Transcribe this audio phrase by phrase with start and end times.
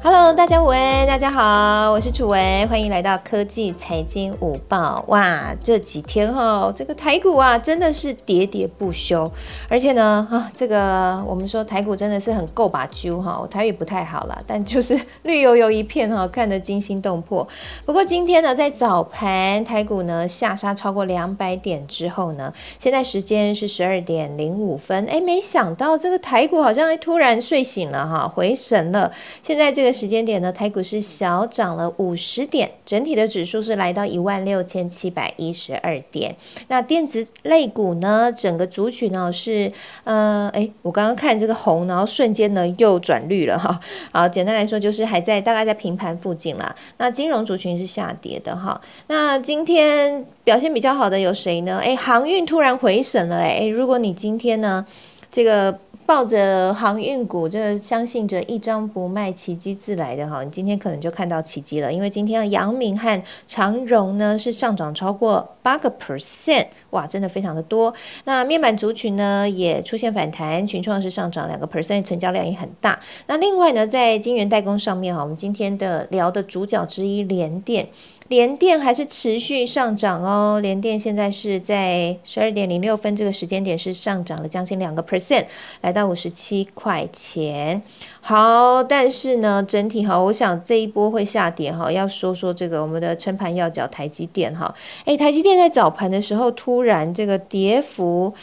[0.00, 5.04] Hello，大家午安，大家好，我是楚维，欢迎来到科技财经午报。
[5.08, 9.30] 哇，这几天哈，这个台股啊，真的是喋喋不休，
[9.68, 17.46] 而且呢，啊，这个我们说台股真的是很够把揪哈，我台语不太好了，但就是绿油油一片哈，看得惊心动魄。
[17.84, 29.10] 不过今天呢，在早盘台股呢下杀超过两百点之后呢，现在时间是十二点零五分，哎，没想到这个台股好像突然睡醒了哈，回神了。
[29.42, 29.88] 现在这个。
[29.98, 36.36] 时间点呢，台股是小涨了五十点，整体的指数是来到一万六千七百一十二点。
[36.68, 39.72] 那电子类股呢，整个族群呢是，
[40.04, 43.80] 呃，哎，我刚刚看这个红，然后瞬间呢又转绿了哈。
[44.12, 46.72] 好，简单来说就是还在大概在平盘附近啦。
[46.98, 48.80] 那金融族群是下跌的哈。
[49.08, 51.80] 那今天表现比较好的有谁呢？
[51.82, 53.66] 哎，航运突然回升了哎。
[53.66, 54.86] 如果你今天呢，
[55.32, 55.76] 这个。
[56.08, 67.92] 抱着航运股，这相信着一张不卖，奇迹自来的哈，你今天可能就看到奇迹了，因为今天阳明和长荣呢是上涨超过八个 percent，哇，真的非常的多。
[68.24, 72.98] 那面板族群呢也出现反弹，群创是上涨两个 percent，成交量也很大。
[73.26, 77.86] 那另外呢，在晶圆代工上面哈，我们今天的聊的主角之一联电。
[78.28, 85.46] 联电还是持续上涨哦，联电现在是在十二点零六分这个时间点是上涨了将近两个 percent，
[85.80, 87.82] 来到五十七块钱。
[88.20, 94.74] 好，但是呢，整体哈，我想这一波会下跌哈，要说说这个我们的撑盘要角台积电哈，
[95.06, 98.34] 诶，台积电在早盘的时候突然这个跌幅。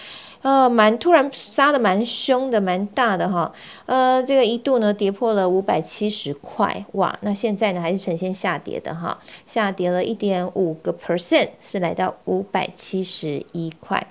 [0.45, 3.51] 呃，蛮突然杀的蛮凶的，蛮大的哈。
[3.87, 7.17] 呃，这个一度呢跌破了五百七十块，哇！
[7.21, 14.05] 那现在呢还是呈现下跌的哈，下跌了一点五个 percent，是来到五百七十一块。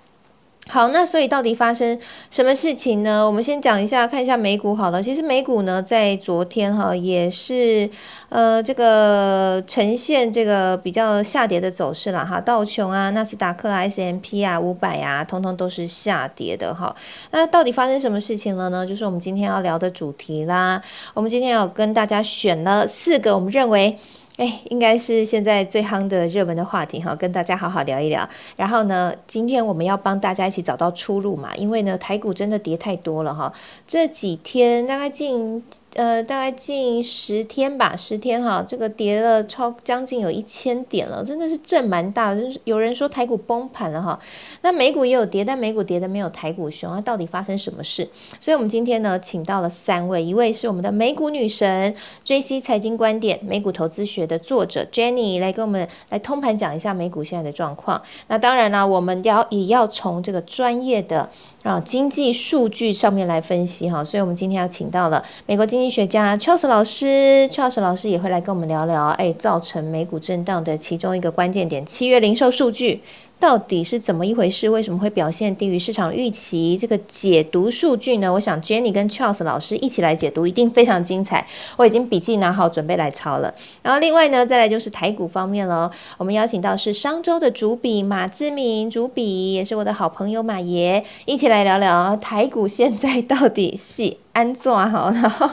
[0.66, 1.96] 好，那所以到底发生
[2.30, 3.24] 什么事情呢？
[3.24, 5.02] 我们先讲一下，看一下美股好了。
[5.02, 7.88] 其实美股呢，在昨天哈也是
[8.30, 12.41] 呃这个呈现这个比较下跌的走势了哈。
[12.41, 16.97] 道琼啊、纳斯达克、S M P 啊、五百啊，通通都是下跌的哈。
[17.30, 18.86] 那到底发生什么事情了呢？
[18.86, 20.82] 就是我们今天要聊的主题啦。
[21.12, 23.98] 我们今天要跟大家选了四个，我们认为。
[24.37, 28.28] 哎，应该是现在最夯的热门的话题哈，跟大家好好聊一聊。
[28.56, 33.53] 然后呢，今天我们要帮大家一起找到出路嘛，因为呢，台股真的跌太多了哈，
[33.87, 35.62] 这几天大概近。
[35.94, 42.43] 呃，大概近十天吧，十天哈，这个跌了超将近有一千点了，真的是震蛮大的。
[42.43, 44.19] 就是有人说台股崩盘了哈，
[44.62, 47.00] 那美股也有跌，但美股跌的没有台股凶啊。
[47.00, 48.09] 到底发生什么事？
[48.41, 51.94] 所以我们今天呢，请到了三位，一位是我们的美股女神
[52.25, 58.03] J C 财经观点美股投资学的作者 Jenny 来跟我们来通盘讲一下美股现在的状况。
[58.27, 61.31] 那当然啦，我们要也要从这个专业的。
[61.64, 73.00] 啊，经济数据上面来分析哈，所以我们今天要请到了美国经济学家 Charles 老师，Charles 老师也会来跟我们聊聊，哎，造成美股震荡的其中一个关键点，七月零售数据。
[73.41, 74.71] 到底是怎么一回事？
[74.71, 76.78] 为什么会表现低于市场预期？
[76.81, 78.33] 这个解读数据呢？
[78.33, 81.47] 我想 Jenny 跟 Charles 老师一起来解读，一定非常精彩。
[81.77, 83.53] 我已经笔记拿好，准备来抄了。
[83.83, 85.91] 然后另外呢，再来就是台股方面喽。
[86.17, 95.49] 我们邀请到是商周的主笔马志明，主笔也是我的好朋友马爷，一起来聊聊台股现在到底是安坐好，然后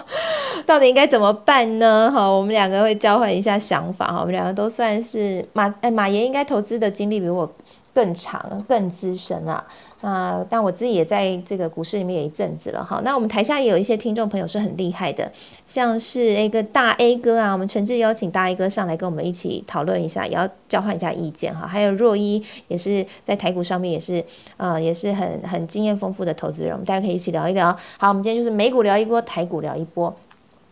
[0.66, 2.12] 到底应该怎么办呢？
[2.14, 4.20] 哈，我们两个会交换一下想法哈。
[4.20, 7.50] 我们两个都算是马哎马爷应该投资的经历比我。
[7.94, 9.64] 更长、更资深啊。
[10.04, 13.02] 那但我自己也在这个股市里面有一阵子了哈。
[13.04, 15.32] 那我们台下也有一些听众朋友是很厉害的，
[15.64, 21.68] 像是一个大 A 哥啊，我们诚挚邀请大 A 哥上来跟我们一起讨论一下，也要交换一下意见哈。
[21.68, 24.24] 还有若一也是在台股上面也是
[24.58, 27.78] 呃也是很很经验丰富的投资人，我们大家可以一起聊一聊。
[28.00, 30.16] 好，我们今天就是美股聊一波，台股聊一波。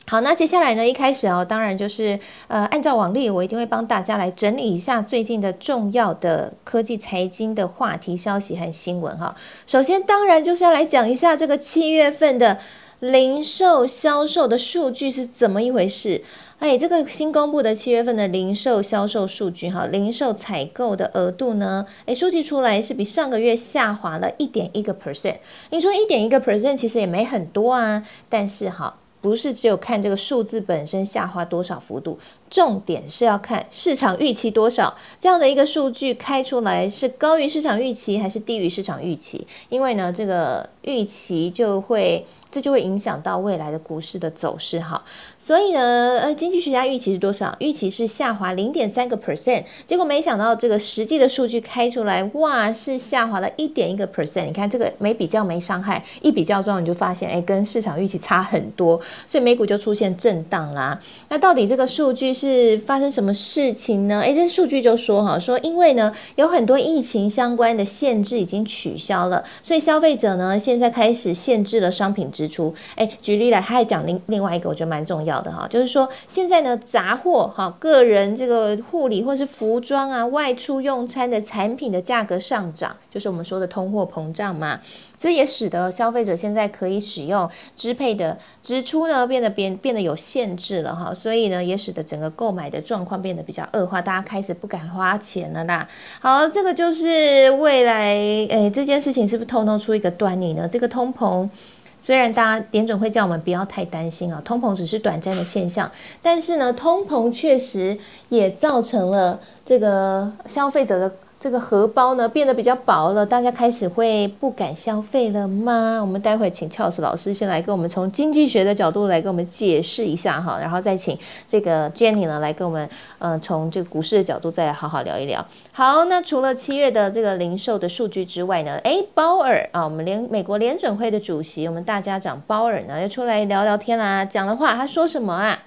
[0.10, 0.88] 好，那接下来呢？
[0.88, 9.36] 一开始哦，当然就是呃，按照往例，我一定会帮大家来整理一下最近的重要的科技财经的话题、消息和新闻哈。
[9.68, 12.58] 首先，当然就是要来讲一下这个七月份的
[13.00, 16.24] 零售销售的数据是怎么一回事。
[16.58, 25.36] 哎，这个新公布的七月份的零售销售数据哈，零售采购的额度呢，哎，数据出来是比上个月下滑了一点一个 percent。
[25.70, 28.96] 你说一点一个 percent 其实也没很多啊，但是哈。
[29.22, 32.18] 不是只有看这个数字本身下滑多少幅度，
[32.50, 39.46] 重点是要看市场预期多少这样的一个数据开出来是高于市场预期还是低于市场预期？
[39.70, 45.04] 因为呢，这个预期就会这就会影响到未来的股市的走势哈。
[45.38, 47.56] 所以呢，呃，经济学家预期是多少？
[47.60, 54.46] 预期是下滑零点三个 percent，结果没想到这个实际的数据开出来，哇，是下滑了一点一个 percent。
[54.46, 61.00] 你看这个没比较没伤害，一比较之后你就发现，哎，跟市场预期差很多，所以美股就出现震荡啦。
[61.30, 64.22] 那到底这个数据是发生什么事情呢？
[64.24, 72.74] 哎，这数据就说哈，说因为呢有很多疫情相关的限制已经取消了，所以消费者呢现在开始限制了商品支出。
[72.96, 84.80] 哎，举例来，他还讲另另外一个，我觉得蛮重要的哈，就是说现在呢杂货哈，个人这个护理或是服装啊，外出用餐的产品的价格上涨，就是我们说的通货膨胀嘛。
[85.18, 95.86] 这也使得消费者现在可以使用支配的支出呢，变得变变得有限制了哈，所以呢，也使得整个购买的状况变得比较恶化，大家开始不敢花钱了啦。
[96.22, 100.66] 好，这个就是未来，诶，这件事情是不是透露出一个端倪呢？
[100.66, 101.50] 这个通膨，
[102.00, 105.92] 虽然大家点准会叫我们不要太担心啊，通膨只是短暂的现象，
[106.22, 108.00] 但是呢，通膨确实
[108.30, 111.14] 也造成了这个消费者的。
[111.40, 116.00] 这个荷包呢变得比较薄了，大家开始会不敢消费了吗？
[116.02, 122.90] 我们待会请俏子老师先来跟我们从经济学的角度来跟我们解释一下哈，然后再请这个 Jenny 呢来跟我们，
[123.20, 125.46] 呃，从这个股市的角度再来好好聊一聊。
[125.72, 135.58] 好，那除了七月的这个零售的数据之外呢，诶，鲍尔啊，我们联美国联准会的主席，我们大家长鲍尔呢又出来聊聊天啦，讲的话他说什么啊？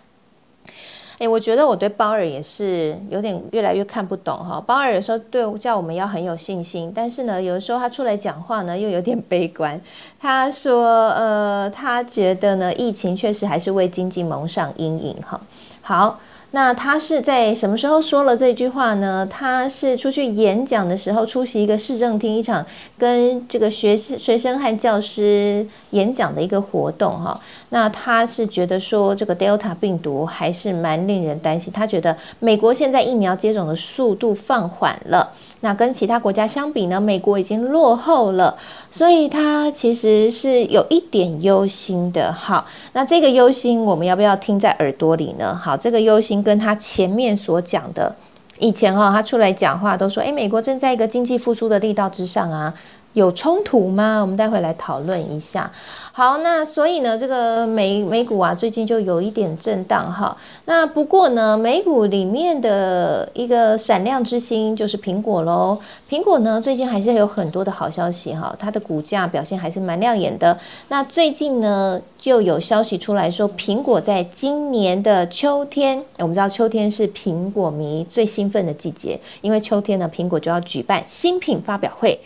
[1.22, 4.60] 哎，我觉得我对包尔也是有点越来越看不懂哈。
[4.66, 9.80] 包尔有时候对叫我们要很有信心，但是呢，有的时候他出来讲话呢又有点悲观。
[10.20, 15.40] 他说，呃，他觉得呢，疫情确实还是为经济蒙上阴影哈。
[15.80, 16.18] 好。
[16.54, 19.26] 那他是在什么时候说了这句话呢？
[19.30, 22.64] 他是出去演讲的时候，出席一个市政厅一场
[22.98, 27.40] 跟这个学生学生和教师演讲的一个活动哈。
[27.70, 35.32] 那他是觉得说这个 Delta 病毒还是蛮令人担心，他觉得美国现在疫苗接种的速度放缓了。
[35.62, 38.56] 那跟其他国家相比呢，美国已经落后了，
[38.90, 42.32] 所以他其实是有一点忧心的。
[42.32, 45.54] 好，那这个忧心我们要不要听在耳朵里呢？
[45.54, 48.14] 好，这个忧心跟他前面所讲的，
[48.58, 52.74] 以前哦他出来讲话都说，诶，美国正在一个经济复苏的力道之上啊。
[53.12, 54.20] 有冲突吗？
[54.20, 55.70] 我们待会来讨论一下。
[56.14, 60.36] 好，那所以呢，这个美美股啊，最近就有一点震荡哈。
[60.66, 65.78] 那不过呢，美股里面的一个闪亮之星就是苹果喽。
[66.10, 70.58] 苹果呢，最近还是有很多的好消息哈，它的股价表现还是蛮亮眼的。
[70.88, 82.20] 那最近呢，就有消息出来说，苹果在今年的秋天，我们知道秋天是苹果迷最兴奋的季节，因为秋天呢，苹果就要举办新品发表会。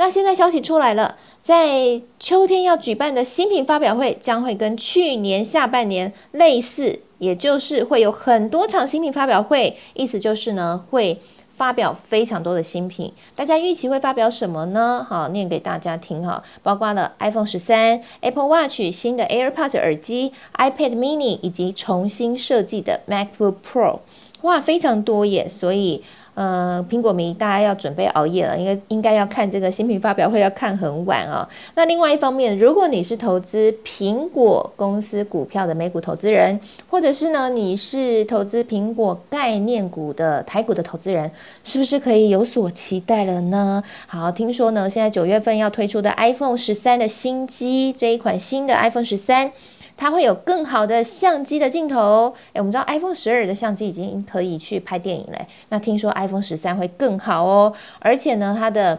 [0.00, 11.20] 那现在消息出来了，在秋天要举办的新品发表会将会跟去年下半年类似，也就是会有很多场新品发表会，意思就是呢会
[11.52, 13.12] 发表非常多的新品。
[13.36, 15.06] 大家预期会发表什么呢？
[15.06, 23.98] 好，念给大家听哈，包括了 iPhone 十三、Apple Watch、新的 AirPods 耳机、iPad Mini 以及重新设计的 MacBook Pro，
[24.40, 26.02] 哇，非常多耶，所以。
[26.34, 31.48] 呃，苹果迷大家要准备熬夜了，应该应该要看这个新品发表会，要看很晚啊。
[31.74, 41.30] 那另外一方面，如果你是投资苹果公司股票的美股投资人，或者是呢你是投资苹果概念股的台股的投资人，
[41.62, 43.82] 是不是可以有所期待了呢？
[44.06, 49.52] 好，听说呢现在九月份要推出的 iPhone 十三的新机，这一款新的 iPhone 十三。
[50.00, 58.98] 它会有更好的相机的镜头，诶，我们知道 iPhone 十二的相机已经可以去拍电影嘞，那听说 iPhone 十三会更好哦，而且呢，它的。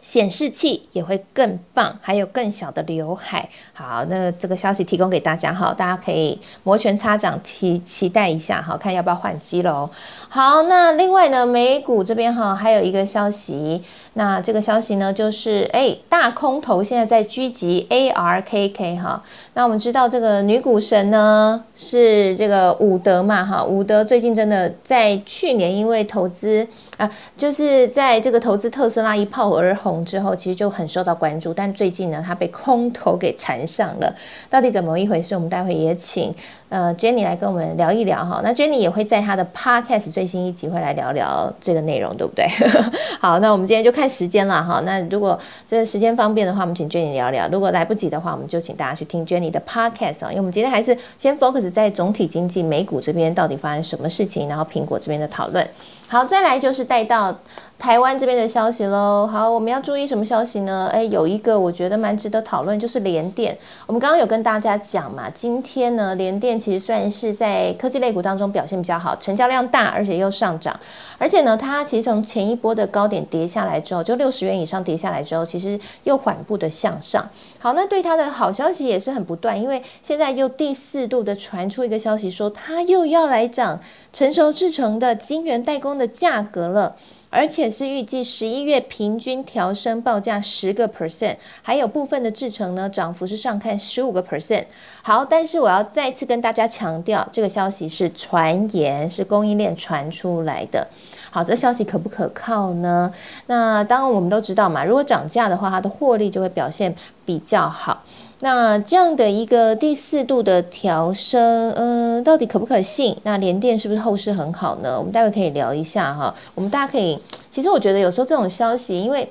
[0.00, 3.48] 显示器也会更棒，还有更小的刘海。
[3.72, 9.88] 好，那这个消息提供给大家哈，大家可以摩拳擦掌期期待一下哈，看要不要换机喽。
[10.28, 13.82] 好，那另外呢，美股这边哈还有一个消息，
[14.14, 19.22] 那这个消息呢就是哎，大空头现在在狙击 ARKK 哈。
[19.54, 26.66] 那我们知道这个女股神呢是这个伍德嘛哈，伍德最近真的在去年因为投资。
[26.96, 31.52] 啊，就是在这个投资特斯拉一炮而红之后，其实就很受到关注。
[31.52, 34.14] 但最近呢，它被空头给缠上了，
[34.48, 35.34] 到底怎么一回事？
[35.34, 36.34] 我们待会也请
[36.70, 38.40] 呃 Jenny 来跟我们聊一聊哈。
[38.42, 42.46] 那 Jenny 也会在她的 Podcast 最新一集会来聊聊这个内容，对不对？
[43.20, 44.80] 好，那我们今天就看时间了哈。
[44.86, 45.38] 那如果
[45.68, 50.30] 这个时间方便的话，我们请 Jenny 聊聊；如果来不及的话，我们就请大家去听 Jenny 的 Podcast 啊。
[50.30, 55.68] 因为我们今天还是先 focus 在总体经济美股这边到底发生什么事情，然后苹果这边的讨论。
[56.08, 57.36] 好，再来就是带到
[57.78, 59.28] 台湾这边的消息喽。
[59.30, 60.88] 好，我们要注意什么消息呢？
[60.92, 63.56] 哎，有一个我觉得蛮值得讨论，就是联电。
[63.86, 70.78] 我们刚刚有跟大家讲嘛，今天呢，联电其实算是在科技类股当中表现比较好，成交量大，而且又上涨。
[71.18, 77.28] 而且呢，它其实从前一波的高点跌下来之后，就六十元以上跌下来之后，其实又缓步的向上。
[77.58, 83.78] 好，那对它的好消息也是很不断，因为现在又第四度的传出一个消息，说它又要来涨
[84.12, 86.96] 成熟制成的晶圆代工的价格了。
[87.30, 94.64] 而且是预计十一月平均调升报价十个 percent，还有部分的制成呢涨幅是上看十五个 percent。
[95.02, 100.86] 好，但是我要再次跟大家强调，这个消息是传言，是供应链传出来的。
[101.30, 103.12] 好，这消息可不可靠呢？
[103.46, 106.94] 那当然我们都知道嘛，如果涨价的话，它的获利就会表现
[107.26, 108.02] 比较好。
[108.40, 113.16] 那这样的一个第四度的调升，嗯，到底可不可信？
[113.22, 114.98] 那联电是不是后市很好呢？
[114.98, 116.34] 我们待会可以聊一下哈。
[116.54, 117.18] 我们大家可以，
[117.50, 119.26] 其实我觉得有时候这种消息，因为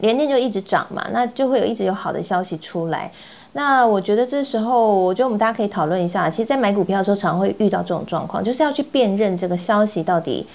[0.00, 3.12] 联电就一直涨嘛，那就会有一直有好的消息出来。
[3.52, 6.30] 那我觉得这时候，我觉得我们大家可以讨论一下。
[6.30, 10.46] 其实，在买股票的时候，常会遇到这种状况，就是要去辨认这个消息到底。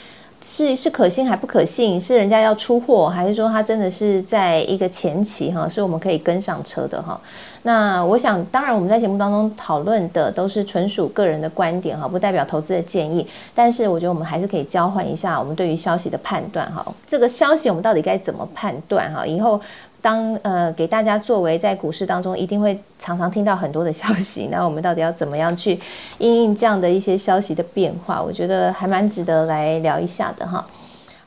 [0.50, 2.00] 是是可信还不可信？
[2.00, 5.68] 是人家要出货，还是说他真的是在一个前期哈？
[5.68, 7.20] 是我们可以跟上车的哈？
[7.64, 13.28] 那我想，当然我们在节目当中讨论的都是纯属个人的观点哈，不代表投资的建议。
[13.54, 16.86] 但是我觉得我们还是可以交换一下我们对于消息的判断哈。
[17.06, 19.28] 这个消息我们到底该怎么判断哈？
[19.28, 19.60] 以后。
[20.02, 25.80] 当呃给大家作为在股市当中一定会常常听到很多的消息， 那我们到底要怎么样去
[26.20, 28.22] 应应这样的一些消息的变化？
[28.22, 30.66] 我觉得还蛮值得来聊一下的哈。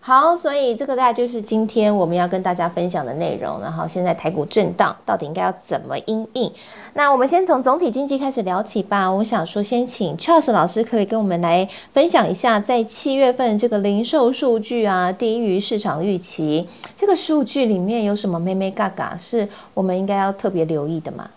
[0.03, 3.61] 好，所以这个大概就是今天我们要跟大家分享的内容。
[3.61, 6.51] 然后现在台股震荡，到底应该要怎么应应？
[6.95, 9.13] 那我们先从总体经济开始聊起吧。
[9.13, 16.67] 我想说，先请 Charles 老师可以跟我们来分享一下，在七月份这个零售数据啊，低于市场预期，
[16.97, 21.29] 这个数据里面有什么妹妹嘎嘎，是我们应该要特别留意的吗？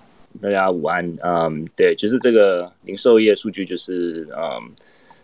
[0.41, 4.72] 大家午安，嗯，对，就是这个零售业数据，就是嗯。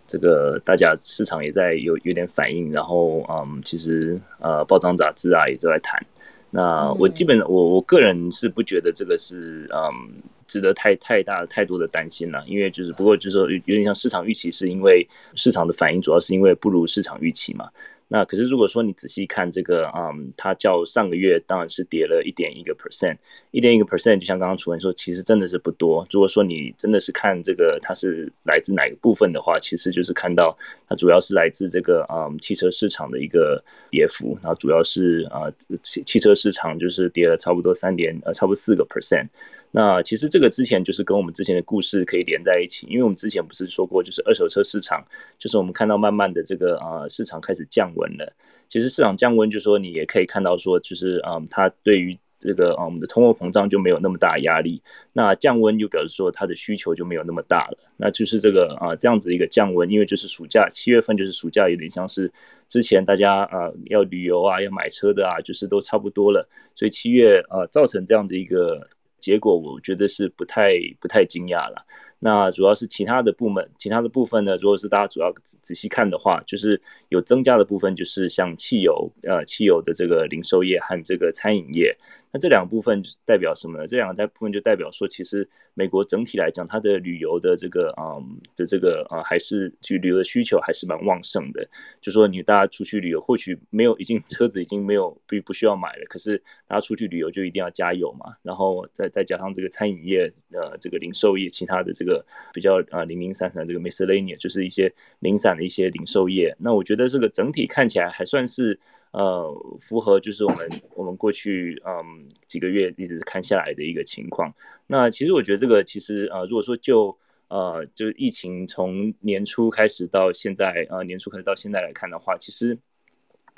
[0.10, 6.04] 这个大家市场也在有有点反应，然后嗯，其实呃，报章杂志啊也都在谈。
[6.50, 17.70] 那我基本我我个人是不觉得这个是嗯值得太太大太多的担心了，因为就是不过就是说有点像市场预期，是因为市场的反应主要是因为不如市场预期嘛。
[18.12, 23.16] 那可是如果说你仔细看这个，嗯，它较上个月当然是跌了一点一个 percent，
[23.52, 26.06] 一点一个 percent，就像刚刚楚文说，其实真的是不多。
[26.10, 35.46] 如果说你真的是看这个它是来自哪个部分的话，其实就是看到它主要是来自这个，嗯，汽车市场的一个跌幅，然后主要是啊，
[35.84, 39.28] 汽汽车市场就是跌了差不多三点，呃，差不多四个 percent。
[39.72, 45.06] 那其实这个之前就是跟我们之前的故事可以连在一起，因为我们之前不是说过，就是二手车市场，
[45.38, 48.34] 就是我们看到慢慢的这个啊市场开始降温了。
[48.68, 54.82] 其实市场降温，就说你也可以看到说，就是嗯它对于这个啊我们的通货膨胀就没有那么大压力。
[55.14, 57.78] 那降温就表示说它的需求就没有那么大了。
[57.98, 62.32] 那就是这个啊这样子一个降温，因为就是暑假七月份就是暑假，有点像是
[62.68, 68.90] 之前大家啊要旅游啊要买车的啊，就是都差不多了，所以七月啊造成这样的一个。
[69.20, 71.86] 结果我觉得是不太不太惊讶了。
[72.22, 81.98] 那主要是其他的部门，其他的部分呢，如果是大家主要仔仔细看的话，就是有增加的部分，就是像汽油，呃，汽油的这个零售业和这个餐饮业。
[82.32, 83.88] 那这两部分代表什么呢？
[83.88, 91.68] 这两个部分就代表说，其实美国整体来讲，它的旅游的这个，嗯，的这个，呃，还是去旅游的需求还是蛮旺盛的。
[92.00, 98.34] 就说你大家出去旅游，或许没有已经车子已经没有不不需要买了，可是大家出去旅游就一定要加油嘛。
[98.44, 102.09] 然后再再加上这个餐饮业，呃，这个零售业，其他的这个。
[102.10, 108.80] 个比较啊零零散散这个 miscellaneous 就是一些零散的一些零售业，那我觉得这个整体看起来还算是
[109.12, 109.48] 呃
[109.80, 114.52] 符合就是我们我们过去嗯几个月一直看下来的一个情况。
[114.88, 117.16] 那其实我觉得这个其实呃如果说就
[117.50, 122.78] 呃就疫情从年初开始到现在呃年初开始到现在来看的话，其实。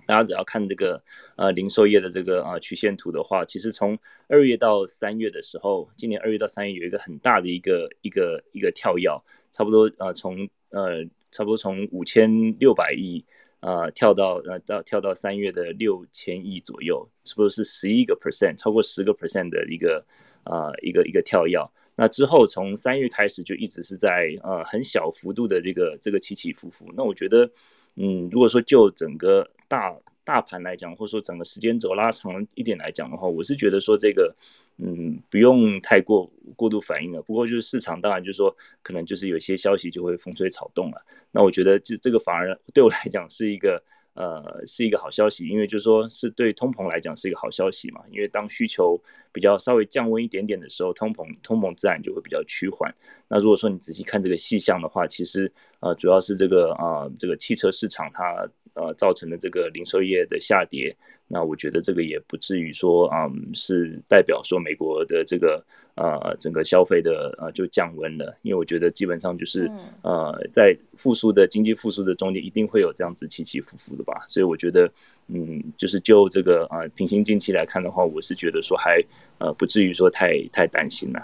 [0.06, 1.02] 大家只要看这个
[1.36, 9.10] 呃零售业的这个啊曲线图的话，其实从二月到三月的时候，今年二月到三月有一个很大的一个一个一个跳跃，
[9.52, 13.24] 差不多呃从呃差不多从五千六百亿
[13.62, 20.06] 呃跳到呃到跳到三月的六千亿左右，是不是十一个 percent，超过十个 percent 的一个
[20.44, 21.60] 啊一个一个跳跃？
[21.96, 26.92] 那之后从三月开始就一直是在呃很小幅度的这个这个起起伏伏。
[26.98, 27.50] 那我觉得。
[27.98, 34.36] 嗯，如果说就整个大大盘来讲，或者说整个时间轴拉长一点来讲的话，我是觉得说这个，
[34.78, 37.22] 嗯，不用太过过度反应了。
[37.22, 41.02] 不过就是市场当然就是说，可能就是有些消息就会风吹草动了。
[41.32, 43.82] 那我觉得这这个反而对我来讲是一个
[44.14, 49.02] 呃是一个好消息，因为就是说是对通膨来讲是一个好消息嘛，因为当需求
[49.32, 52.94] 比较稍微降温一点点的时候，通膨通膨自然就会比较趋缓。
[53.28, 60.96] 那如果说你仔细看这个细项的话，其实呃主要是这个啊这个汽车市场它呃造成的这个零售业的下跌。
[61.34, 65.64] 那我觉得这个也不至于说，嗯，是代表说美国的这个
[65.96, 69.72] 呃整个消费的呃就降温了，因为我觉得基本上就是
[70.04, 74.92] 呃在复苏的经济复苏的中间一定会有这样子起起伏伏的吧，所以我觉得
[75.30, 79.02] 嗯就是就这个啊平行近期来看的话，我是觉得说还
[79.38, 81.20] 呃不至于说太太担心了。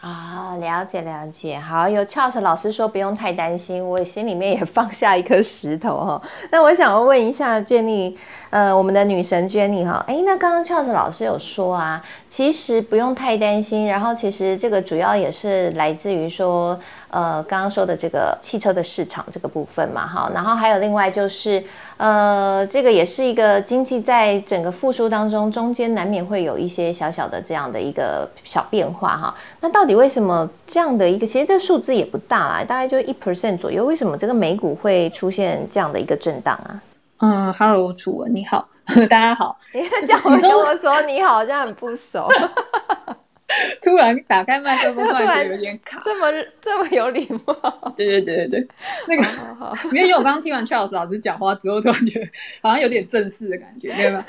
[0.00, 6.22] 啊，了解了解，好，有翘舌老师说不用太担心，我心里面也放下一颗石头哈。
[6.50, 8.16] 那我想要问一下建立
[8.50, 16.78] 呃，我们的女神 Jenny 哈，哎，那刚刚 Charles 老师有说啊，其实不用太担心，然后其实这个主要也是来自于说，
[17.10, 21.62] 呃，刚刚说的这个汽车的市场这个部分嘛，哈，然后还有另外就是。
[21.98, 29.34] 呃，这个也是一个经济在整个复苏当中，中间难免会有一些小小的这样的一个小变化哈。
[29.62, 33.82] 那到底为什么这样的一个，其实这个数字也不大啦，大概就一 percent 左右。
[33.86, 36.78] 为什么这个美股会出现这样的一个震荡啊？
[37.18, 38.68] 嗯，Hello，楚文你好，
[39.08, 39.56] 大家好。
[39.72, 42.28] 你叫我跟我说你好，像很不熟。
[43.80, 46.26] 突然打开麦克风， 突然觉得有点卡，这么
[46.60, 47.54] 这么有礼貌。
[47.96, 48.68] 对对对对对，
[49.08, 49.26] 那个，
[49.92, 52.28] 因为我刚刚听完 Charles 老师讲话之后，突然觉得
[52.60, 54.24] 好像有点正式的感觉，对吧？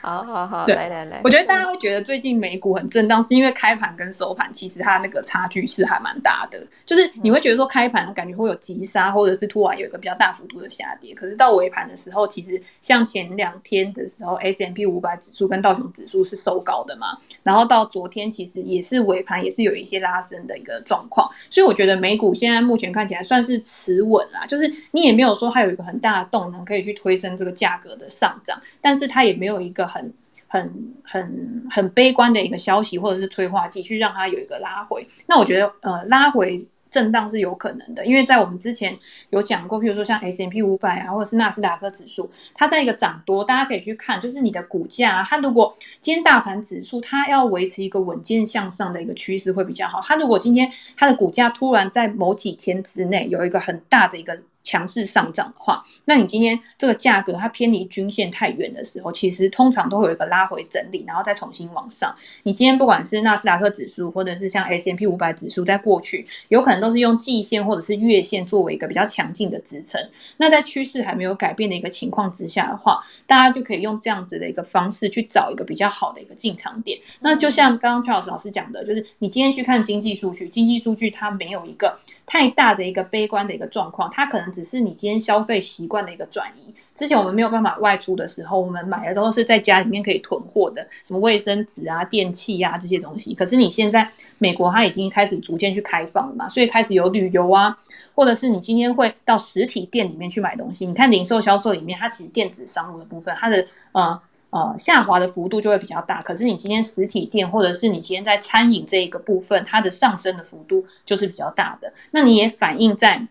[0.00, 6.66] 好 好好，来来来，我觉得大家会觉得最近美股很震荡，是因为开盘跟收盘其实它那个差距是还蛮大的。
[6.84, 30.12] 就是你会觉得说开盘感觉会有急杀，或者是突然有一个比较大幅度的下跌，可是到尾盘的时候，其实像前两天的时候，S M P 五百指数跟道琼指数是收高的嘛，然后到昨天其实也是尾盘也是有一些拉升的一个状况，所以我觉得美股现在目前看起来算是持稳啦，就是你也没有说它有一个很大的动能可以去推升这个价格的上涨，但是它也没有一个很。
[30.46, 35.04] 很很很悲观的一个消息，或者是催化剂，去让它有一个拉回。
[35.26, 38.96] 那我觉得，呃，拉回震荡是有可能的，因为在我们之前
[39.30, 49.98] 有讲过，譬如说像 S M P 五百啊，或者是纳斯达克指数，它在一个涨多，大家可以去看，就是你的股价，它如果今天大盘指数它要维持一个稳健向上的一个趋势会比较好。
[50.02, 54.38] 它如果今天它的股价突然在某几天之内有一个很大的一个。
[54.64, 62.16] 强势上涨的话，那你今天这个价格它偏离均线太远的时候，其实通常都会有一个拉回整理，然后再重新往上。
[62.44, 70.00] 你今天不管是纳斯达克指数，或者是像 S M P 五百指数，在过去有可能都是用季线或者是月线作为一个比较强劲的支撑。
[70.38, 76.98] 那在趋势还没有改变的一个情况之下的话，大家就可以用这样子的一个方式去找一个比较好的一个进场点。
[77.20, 84.53] 那就像刚刚邱老师老师讲的，就是你今天去看经济数据，经济数据它没有一个太大的一个悲观的一个状况，它可能。
[84.54, 86.72] 只是你今天消费习惯的一个转移。
[86.94, 93.34] 之前我们没有办法外出的时候，我们买的都是在家里面可以囤货的，什么卫生纸啊、电器啊这些东西。
[93.34, 97.76] 可是你现在美国它已经开始逐渐去开放了嘛，所以开始有旅游啊，
[98.14, 100.86] 或者是你今天会到实体店里面去买东西。
[100.86, 106.20] 你看零售销售里面，它其实电子商务的部分，它的呃呃下滑的幅度就会比较大。
[106.20, 111.92] 可是你今天实体店，或者是你今天在餐饮这一个部分，它的上升的幅度就是比较大的。
[112.12, 113.26] 那你也反映在。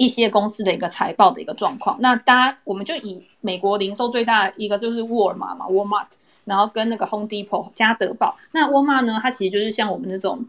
[0.00, 6.08] 一些公司的一个财报的一个状况，那大家我们就以美国零售最大的一个就是沃尔玛嘛，Walmart，
[6.46, 10.44] 然后跟那个 Home Depot 加德宝，那沃尔玛呢，它其实就是像我们那种。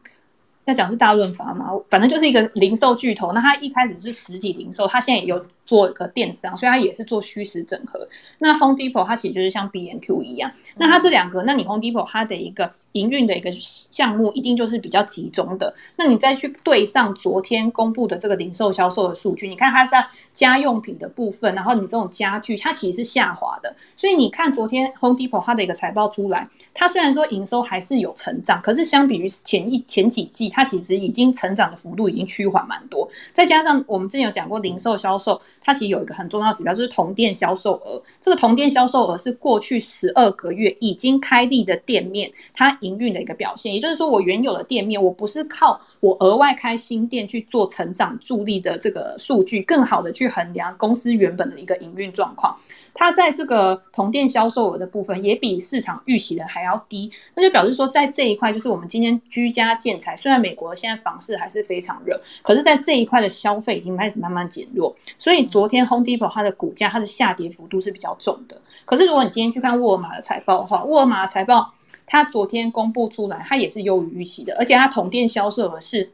[0.65, 3.33] 要讲是大润发嘛，反正就是一个零售巨头。
[3.33, 8.07] 那它一开始是实体零售，它现在也有做一个电商，所以它也是做虚实整合。
[8.39, 10.51] 那 Home Depot 它其实就是像 B N Q 一样。
[10.77, 15.73] 那它这两个，那你 Home Depot 它的一个营运的一个项目，一定就是比较集中的。
[15.95, 23.73] 那你再去对上昨天公布的这个零售销售的数据，你看它在家用品的部分，然后你这种家具，它其实是下滑的。
[23.95, 38.01] 所以你看昨天 Home Depot 它的一个财报出来，它虽然说营收还是有成长，可是相比于前一前几季，它其实已经成长的幅度已经趋缓蛮多，再加上我们之前有讲过零售销售，它其实有一个很重要指标，就是同店销售额。
[38.19, 43.73] 这个同店销售额是过去十二个月已经开立的店面它营运的一个表现。
[43.73, 52.57] 也就是说，我原有的店面，我不是靠我额外开新店去做成长助力的这个数据，更好的去衡量公司原本的一个营运状况。
[52.93, 68.59] 它在这个同店销售额的部分也比市场预期的还要低，那就表示说，在这一块，就是我们今天居家建材，虽然美国现在房市还是非常热，可是在这一块的消费已经开始慢慢减弱，所以昨天 Home Depot 它的股价它的下跌幅度是比较重的。
[68.85, 71.73] 可是如果你今天去看沃尔玛的财报的话，沃尔玛的财报
[72.05, 76.11] 它昨天公布出来，它也是优于预期的，而且它同店销售额是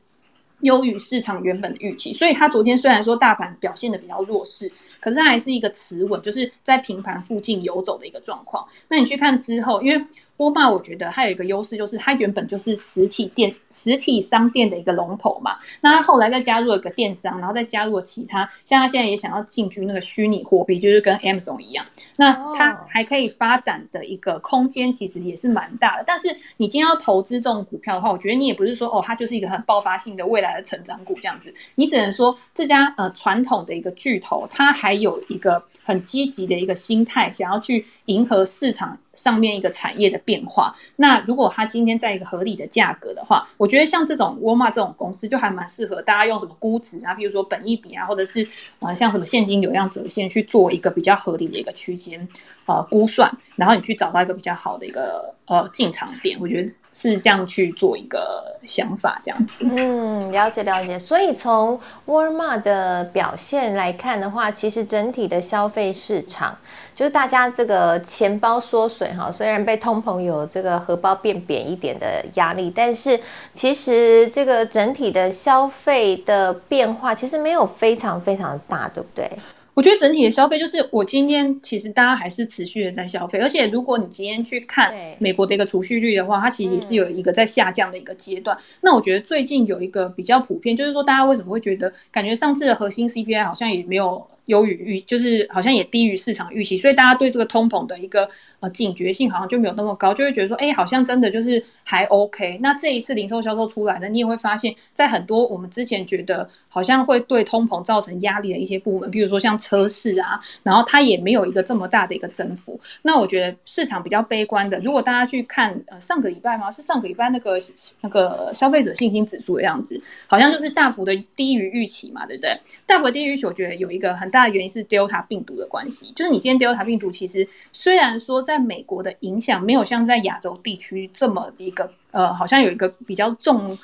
[0.61, 8.67] 优于市场原本的预期，所以它昨天虽然说大盘表现的比较弱势，可是它还是一个持稳，就是在平盘附近游走的一个状况。
[8.89, 10.05] 那你去看之后，因为
[10.37, 15.57] 波霸，我觉得它有一个优势，就是它原本就是实体店、实体商店的一个龙头嘛。
[15.81, 21.85] 那它后来再加入了一个电商，然后再加入了其他，像它现在也想要进军那个虚拟货币，就是跟 Amazon 一样。
[22.17, 26.03] 那它还可以发展的一个空间其实也是蛮大的。
[26.05, 26.27] 但是
[26.57, 31.51] 你今天要投资这种股票的话，我觉得你也不是说哦，它就是一个很爆发性的未来的成长股这样子。
[31.75, 40.17] 你只能说这家呃传统的一个巨头，它还有一个很积极的一个心态，想要去迎合市场上面一个产业的。
[40.27, 40.75] 变化。
[40.97, 48.45] 那如果它今天在一个合理的价格的话，我觉得像这种沃尔玛这种公司就还蛮适合大家用什么估值啊，比如说本益比啊，或者是
[48.79, 52.27] 呃像什么现金流量折现去做一个比较合理的一个区间先
[52.65, 59.65] 呃估算，然后你去找到一个比较好的一个呃进场点，我觉得是这样去做一个想法这样子。
[59.69, 60.97] 嗯，了解了解。
[60.97, 66.57] 所以从沃尔玛的表现来看的话，其实整体的消费市场。
[66.95, 73.19] 就是大家这个钱包缩水哈，虽然被通膨有这个荷包变扁一点的压力，但是
[73.53, 79.29] 其实这个整体的消费的变化其实没有非常非常大，对不对？
[79.77, 88.57] 我觉得整体的消费就是我今天其实大家还是持续的在消费，而且如果你今天去看美国的一个储蓄率的话，它其实也是有一个在下降的一个阶段。
[88.81, 94.27] 那我觉得最近有一个比较普遍，就是说大家为什么会觉得感觉上次的核心 CPI 好像也没有。
[94.47, 98.27] 优于预，就是好像也低于市场预期，所以大家对这个通膨的一个
[98.59, 102.57] 呃警觉性好像就没有那么高，就会觉得说，哎，好像真的就是还 OK。
[102.61, 112.79] 那这一次零售销售出来呢，你也会发现，在很多我们之前觉得好像会对通膨造成压力的一些部门，比如说像车市啊，然后它也没有一个这么大的一个增幅。
[113.01, 116.71] 那我觉得市场比较悲观的，如果大家去看呃上个礼拜吗？
[116.71, 117.57] 是上个礼拜那个
[117.99, 122.57] 那个消费者信心指数的样子，好像就是大幅的低于预期嘛，对不对？
[122.85, 124.36] 大幅低于预期，我觉得有一个很大。
[124.37, 133.77] 大原因是 Delta 病毒的关系，就是你今天 Delta 病毒其实虽然说在美国的影响没有像在亚洲地区这么一个呃，好像有一个比较重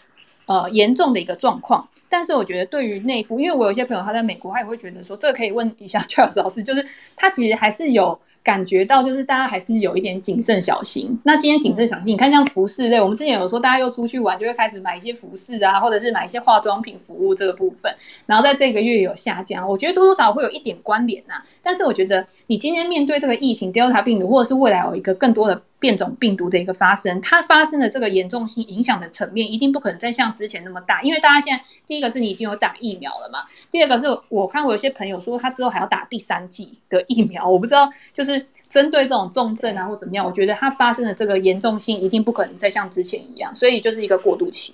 [0.45, 6.85] 呃严重的一个状况，但是我觉得对于内部，因为我有些朋友他在美国，他也会觉得说，这个可以问一下 Charles 老师，就是
[7.15, 8.19] 他其实还是有。
[8.43, 11.17] 感觉到就是大家还是有一点谨慎小心。
[11.23, 17.93] 那今天谨慎小心，你看像服饰类，我们之前有说大家又出去玩，就会开始买一些服饰啊，或者是买一些化妆品服务这个部分。
[18.25, 21.35] 然后在这个月有下降，我觉得多多少少会有一点关联呐。
[21.61, 25.61] 但是我觉得你今天面对这个疫情 Delta 病毒，或者是未来有一个更多的。
[25.83, 38.32] 变种病毒的一个发生，它发生的这个严重性影响的层面，一定不可能再像之前那么大，因为大家现在第一个是你已经有打疫苗了嘛，第二个是我看我有些朋友说他之后还要打第三剂的疫苗，我不知道就是
[38.69, 44.73] 针对这种重症啊或怎么样，我觉得它发生的这个严重性一定不可能再像之前一样，所以就是一个过渡期。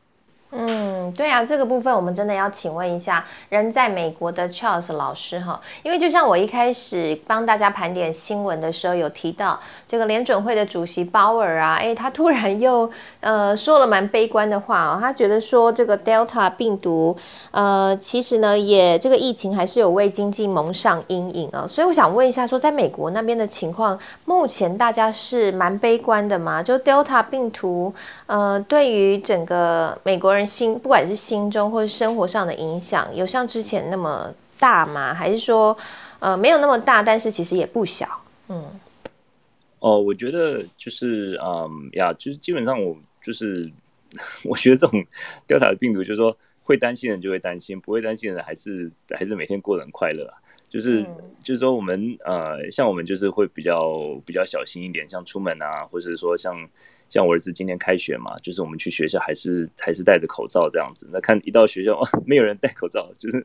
[0.51, 17.15] 嗯，对啊，这个部分我们真的要请问一下人在美国的 Charles 老师哈，因为就像我一开始帮大家盘点新闻的时候有提到，这个联准会的主席鲍尔啊，哎，他突然又呃说了蛮悲观的话哦，他觉得说这个 Delta 病毒
[17.51, 23.95] 呃其实呢也这个疫情还是有为经济蒙上阴影啊，所以我想问一下，说在美国那边的情况，
[24.29, 26.61] 目前大家是蛮悲观的吗？
[26.61, 27.91] 就 Delta 病毒
[28.27, 30.45] 呃对于整个美国人。
[30.45, 35.13] 心不管是心中或是生活上的影响，有像之前那么大吗？
[35.13, 35.75] 还是说，
[36.19, 38.07] 呃，没有那么大，但是其实也不小。
[38.49, 38.63] 嗯，
[39.79, 43.71] 哦，我觉得就是，嗯呀，就是基本上我就是，
[44.45, 45.03] 我觉得这种
[45.47, 50.37] Delta 的病毒，就是说会担心的人就会担心，不会担心的人还是还是每天过得很快乐啊。
[50.69, 51.03] 就是
[51.41, 56.55] 就是说，我们呃，像我们就是会比较比较小心一点，像出门啊，或者说像。
[57.09, 61.09] 像我儿子今天开学嘛，就是我们去学校还是还是戴着口罩这样子。
[61.11, 63.43] 那看一到学校， 没有人戴口罩，就是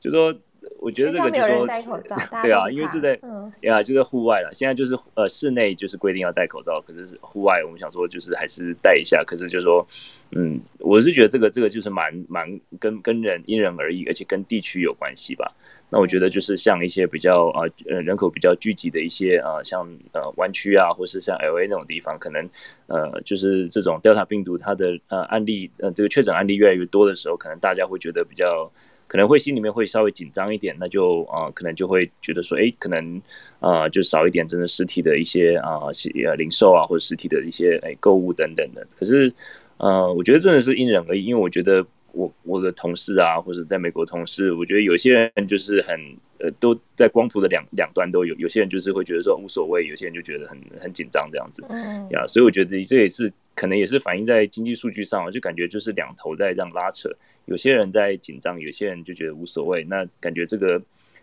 [0.00, 0.34] 就说，
[0.78, 1.66] 我觉得这个就说，
[2.40, 3.20] 对啊，因为是在
[3.60, 4.48] 呀，就在户外了。
[4.54, 9.22] 现在就是呃，室内就是规定要戴口罩，可是户外我们想说就是还是戴一下。
[9.22, 9.86] 可是就说，
[10.30, 12.48] 嗯，我是觉得这个这个就是蛮蛮
[12.80, 15.54] 跟跟人因人而异，而且跟地区有关系吧。
[15.94, 22.48] 那我觉得就是像一些比较呃呃人口比较聚集的一些呃像呃湾区啊，或是像 L A 那种地方，可能
[22.86, 28.72] 呃就是这种 Delta 病毒它的呃案例呃这个确诊案例越来越多的时候，可能大家会觉得比较
[29.06, 33.20] 可能会心里面会稍微紧张一点，那就啊可能就会觉得说哎可能
[33.60, 35.76] 啊就少一点真的实体的一些啊
[36.24, 38.82] 呃零售啊或者实体的一些哎购物等等的。
[38.98, 39.30] 可是
[39.76, 41.86] 呃我觉得真的是因人而异，因为我觉得。
[42.12, 45.98] 我我的同事啊，或者在美国同事，我觉得有些人就是很
[46.38, 48.34] 呃，都在光谱的两两端都有。
[48.36, 51.64] 有些人就是会觉得说无所谓，有些人就觉得很很紧张这样子。
[51.68, 57.08] 嗯呀，所以我觉得这也是可能也是反映在经济数据上，就感觉就是两头在这样拉扯。
[57.46, 59.84] 有些人在紧张，有些人就觉得无所谓。
[59.84, 60.80] 那感觉这个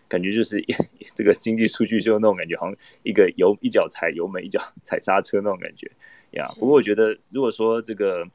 [0.08, 0.64] 感觉就是
[1.14, 5.90] 这个经济数据就那种感觉，好像一个油一脚踩油门，一脚踩刹车那种感觉
[6.32, 6.48] 呀。
[6.58, 8.26] 不过我觉得，如果说这个。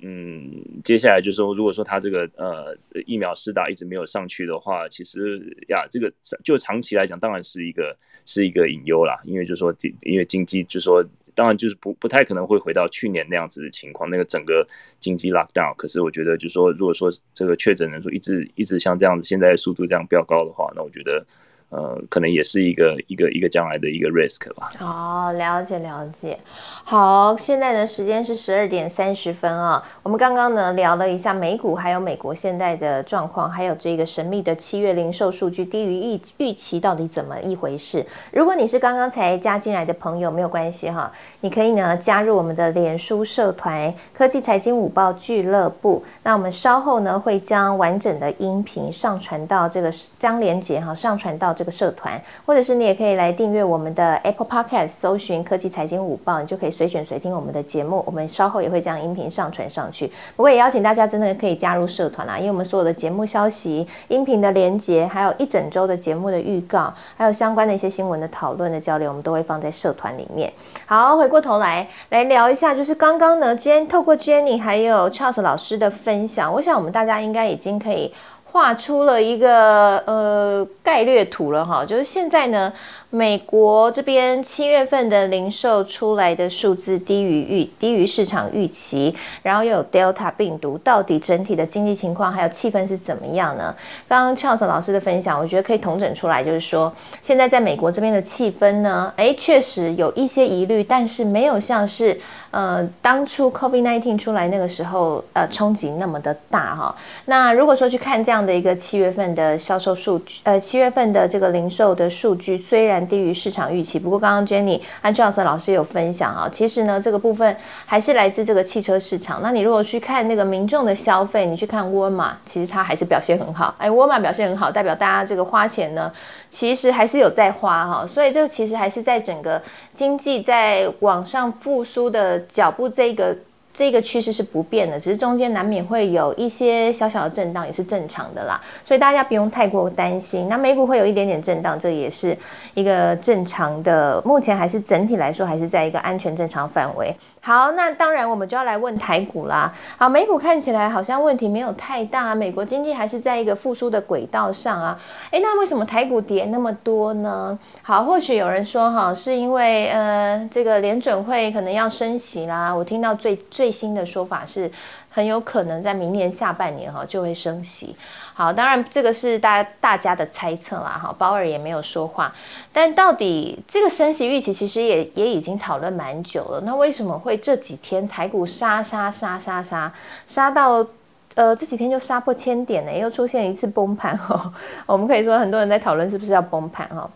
[0.00, 0.52] 嗯，
[0.84, 6.12] 接下来就是说，如果说他这个呃疫苗施打一直没有上去的话，其实呀，这个
[6.44, 9.18] 就长期来讲，当然是一个是一个隐忧啦。
[9.24, 14.66] 因为就是说，因为经济就说，当然就是不不太可能会回到去年那样子的情况，那个整个
[15.00, 15.74] 经济 lock down。
[15.76, 21.26] 可是我觉得，就说，如果说这个确诊人数一直一直像这样子，现在速度这样飙高的话，那我觉得。
[21.70, 24.72] 呃，可能也是一个一个一个将来的一个 risk 吧。
[24.80, 26.38] 哦，了解了解。
[26.82, 29.82] 好，现在的时间是十二点三十分啊。
[30.02, 38.02] 我们刚刚呢聊了一下美股还有美国现在的状况，还有这个神秘的七月零售数据低于预预期到底怎么一回事？
[38.32, 46.02] 如果你是刚刚才加进来的朋友，没有关系哈，你可以呢加入我们的脸书社团科技财经午报俱乐部。
[46.22, 51.54] 那我们稍后呢会将完整的音频上传到这个将连接哈上传到。
[51.58, 58.04] 这个社团，或者是你也可以来订阅我们的 Apple Podcast，搜寻科技财经午报，你就可以随选随听我们的节目。
[58.06, 60.06] 我们稍后也会将音频上传上去。
[60.36, 70.52] 不过也邀请大家真的可以加入社团啦，因为我们所有的节目消息、音频的连接，还有一整周的节目的预告，还有相关的一些新闻的讨论的交流，我们都会放在社团里面。
[70.86, 78.14] 好，回过头来来聊一下，就是刚刚呢，今天透过 Jenny 还有 Charles 老师的分享，我想我们大家应该已经可以。
[78.52, 82.72] 画出了一个呃概略图了哈，就是现在呢。
[83.10, 93.74] 美国这边七月份的零售出来的数字低于预低于市场预期，然后又有 Delta 病毒，到底整体的经济情况还有气氛是怎么样呢？
[94.06, 96.92] 刚刚 Charles 老师的分享，我觉得可以统整出来，就是说
[97.22, 106.94] 现在在美国这边的气氛呢，诶，确实有一些疑虑，但是没有像是呃当初 COVID-19 出来那个时候呃冲击那么的大哈。
[107.24, 119.40] 那如果说去看这样的一个七月份的销售数据，呃七月份的这个零售的数据，虽然低于市场预期，不过刚刚 Jenny 和 Charles 老师有分享啊，其实呢这个部分还是来自这个汽车市场。
[119.42, 123.74] 那你如果去看那个民众的消费，你去看沃尔玛，其实它还是表现很好。
[123.78, 126.12] 哎，沃尔玛表现很好，代表大家这个花钱呢，
[126.50, 128.06] 其实还是有在花哈。
[128.06, 129.60] 所以这个其实还是在整个
[129.94, 133.36] 经济在往上复苏的脚步这个。
[133.78, 140.48] 这个趋势是不变的，只是中间难免会有一些小小的震荡，也是正常的啦，所以大家不用太过担心。
[140.48, 142.36] 那美股会有一点点震荡，这也是
[142.74, 147.14] 一个正常的，目前还是整体来说还是在一个安全正常范围。
[147.40, 149.72] 好，那当然我们就要来问台股啦。
[149.96, 154.98] 好，美股看起来好像问题没有太大，美国经济还是在一个复苏的轨道上啊。
[155.30, 157.58] 诶，那为什么台股跌那么多呢？
[157.82, 162.74] 好，或许有人说哈，是因为呃，这个联准会可能要升息啦。
[162.74, 164.70] 我听到最最新的说法是。
[165.10, 167.96] 很有可能在明年下半年哈就会升息，
[168.34, 172.32] 好，当然这个是大家大家的猜测啦哈，鲍尔也没有说话，
[172.72, 179.92] 但到底这个升息预期其实也也已经讨论蛮久了，那为什么会这几天台股杀杀杀杀杀
[180.26, 180.86] 杀到
[181.34, 182.92] 呃这几天就杀破千点呢？
[182.92, 184.52] 又出现一次崩盘哈，
[184.86, 187.08] 我们可以说很多人在讨论是不是要崩盘哈。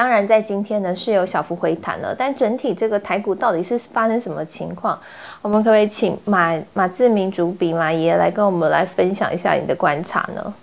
[0.00, 4.98] 当然，在今天呢是有小幅回弹了，但整体这个台股到底是发生什么情况？
[5.42, 10.54] 我们可不可以请马马志明主笔马爷来跟我们来分享一下你的观察呢？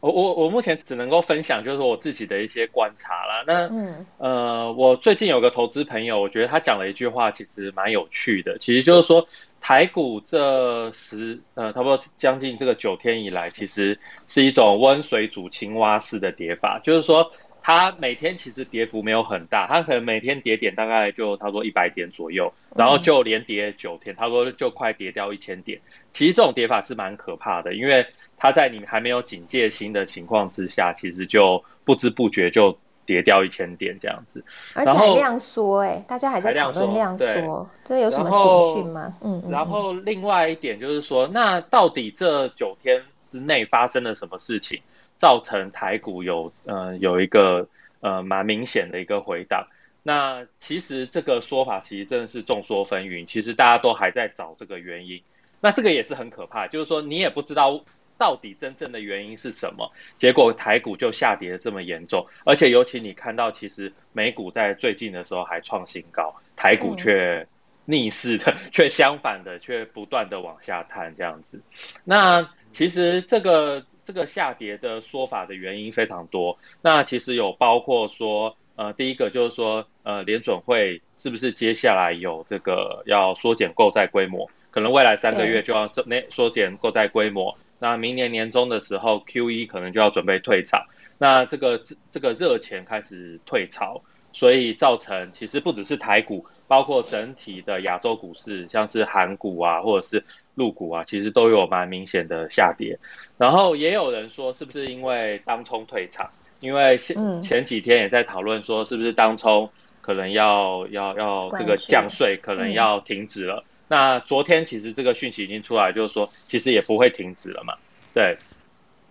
[0.00, 3.44] 我我我目前只能够分享就是我自己的一些观察啦。
[3.46, 8.56] 那嗯呃，我最近有个投资朋友，我觉得他讲了一句话，其实蛮有趣的。
[8.58, 9.28] 其实就是说，
[9.60, 17.30] 台股这十呃差不多将近这个九天以来，其实是一种温水煮青蛙式的跌法，就是说。
[17.70, 25.80] 它每天其实跌幅没有很大，它可能每天跌点大概就差不多一百点左右，然后就连跌九天，差不多就快跌掉一千点。
[26.12, 28.04] 其实这种跌法是蛮可怕的，因为
[28.36, 34.44] 它在你还没有警戒心的情况之下，其实就不知不觉就跌掉一千点这样子。
[34.74, 39.14] 而且还量缩，哎，大家还在讨论量缩，这有什么警讯吗？
[39.20, 39.44] 嗯。
[39.48, 44.80] 然后另外一点就是说，那到底这九天之内发生了什么事情？
[45.20, 47.68] 造成台股有呃有一个
[48.00, 49.66] 呃蛮明显的一个回档，
[50.02, 55.22] 那其实这个说法其实真的是众说纷纭，其实大家都还在找这个原因，
[55.60, 57.84] 那这个也是很可怕，就是说你也不知道
[58.16, 67.46] 到底真正的原因是什么，结果台股就下跌的这么严重，而且尤其你看到其实美股在最近的时候还创新高，台股却
[67.84, 71.60] 逆势的， 却相反的，却不断的往下探这样子，
[72.04, 73.84] 那其实这个。
[74.04, 90.86] 这个下跌的说法的原因非常多，那其实有包括说，呃，第一个就是说，呃，联准会是不是接下来有这个要缩减购债规模，可能未来三个月就要缩缩减购债规模，那明年年中的时候，Q E 可能就要准备退场，
[91.18, 102.98] 那这个这个热钱开始退潮，所以造成其实不只是台股，包括整体的亚洲股市，像是韩股啊，或者是陆股啊，其实都有蛮明显的下跌。
[103.38, 106.30] 然后也有人说，是不是因为当冲退场？
[106.60, 109.70] 因为前前几天也在讨论说，是不是当冲
[110.02, 113.64] 可能要要要这个降税，可能要停止了。
[113.88, 117.74] 那昨天其实这个讯息已经出来，就是说其实也不会停止了嘛。
[118.12, 118.36] 对，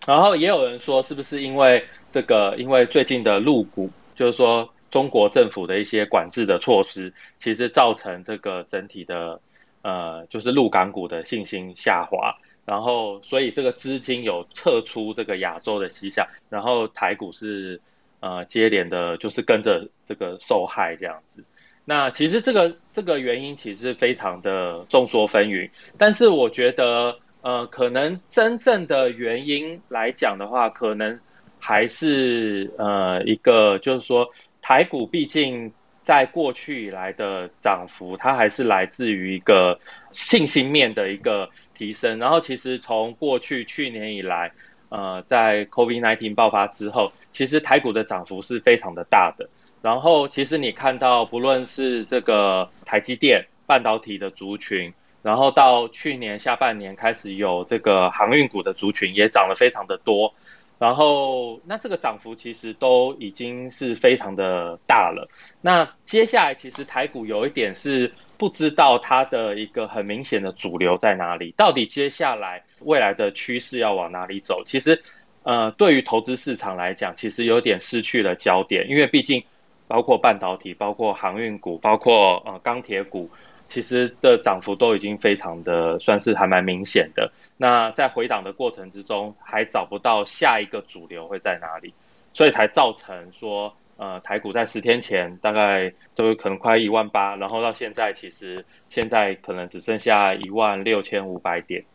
[0.07, 9.39] 然后也有人说，是不是因为这个，因为最近的入股，就是说中国政府的一些管制的措施，其实造成这个整体的
[9.81, 17.79] 呃，就是入港股的信心下滑，然后所以这个资金有撤出这个亚洲的西向，然后台股是
[18.19, 21.43] 呃接连的，就是跟着这个受害这样子。
[21.85, 31.19] 那其实这个这个原因其实非常的众说纷纭，但是我觉得呃，可能真正的原因来讲的话，可能
[31.57, 34.29] 还是呃一个就是说
[34.69, 39.79] 台股毕竟在过去以来的涨幅，它还是来自于一个
[40.11, 42.19] 信心面的一个提升。
[42.19, 44.51] 然后其实从过去去年以来，
[44.89, 49.49] 呃，在 COVID-19 爆发之后，其实台股的涨幅是非常的大的。
[49.81, 60.35] 然后，其实你看到，不论是这个台积电半导体的族群，然后到去年下半年开始有这个航运股的族群也涨得非常的多。
[60.79, 65.29] 然后，那这个涨幅其实都已经是非常的大了。
[65.61, 74.63] 那接下来，其实台股有一点是不知道它的一个很明显的主流在哪里，到底接下来未来的趋势要往哪里走？
[74.65, 75.01] 其实，
[75.43, 79.43] 呃，对于投资市场来讲，其实有点失去了焦点，因为毕竟。
[79.89, 83.27] 包括半导体，包括航运股，包括呃钢铁股，
[83.69, 87.31] 其实的涨幅都已经非常的算是还蛮明显的。
[87.55, 91.93] 那在回档的过程之中，还找不到下一个主流会在哪里，
[92.33, 101.85] 所以才造成说，呃台股在十天前大概都可能快一万八，然后到现在其实现在可能只剩下一万六千五百点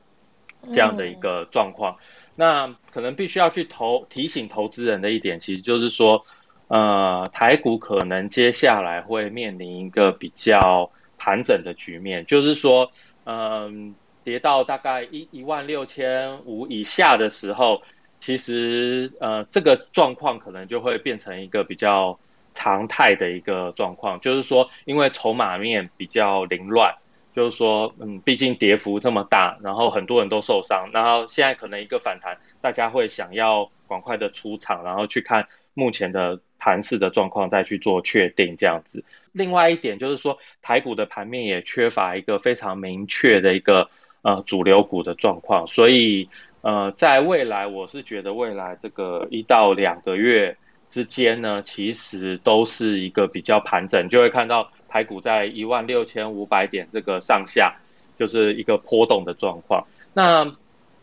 [0.72, 1.96] 这样的一个状况。
[2.36, 6.24] 那可能必须要去投提醒投资人的一点，其实就是说。
[6.66, 10.90] 呃，台股可能接下来会面临一个比较
[11.24, 12.92] 盘整的局面，就是说，
[13.24, 17.80] 嗯，跌到大概一一万六千五以下的时候，
[18.18, 22.18] 其实呃，这个状况可能就会变成一个比较
[22.52, 26.94] 常态的一个状况，就是说，因为筹码面比较凌乱，
[27.32, 36.38] 就是说，嗯，毕竟跌幅这么大，然后很多人都受伤，然后现在可能一个反弹，大家会想要赶快的出场，然后去看目前的。
[36.64, 39.04] 盘势的状况再去做确定，这样子。
[39.32, 43.90] 另外一点就是说，台股的盘面也缺乏一个非常明确的一个
[44.22, 46.30] 呃主流股的状况，所以
[46.62, 50.56] 呃，在未来我是觉得未来这个一到两个月
[50.88, 57.76] 之间呢，其实都是一个比较盘整，就会看到台股在一万六千五百点这个上下，
[58.16, 59.86] 就是一个波动的状况。
[60.14, 60.50] 那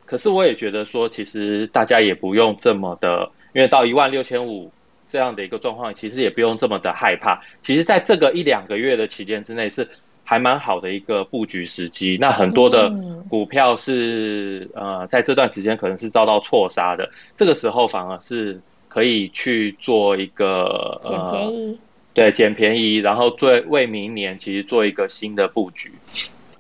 [0.08, 4.72] 可是我也觉得说，其实大家也不用这么的，因为到一万六千五。
[5.12, 7.42] 这样的一个状况，其实也不用这么的害怕。
[7.62, 9.86] 其实，在这个一两个月的期间之内，是
[10.24, 12.18] 还蛮好的一个布局时机。
[12.18, 12.90] 那很多的
[13.30, 21.80] 股票是呃，在这段时间可能是遭到错杀的，这个时候反而是可以去做一个捡便宜，
[22.14, 25.92] 对，捡便宜，然后做为明年其实做一个新的布局。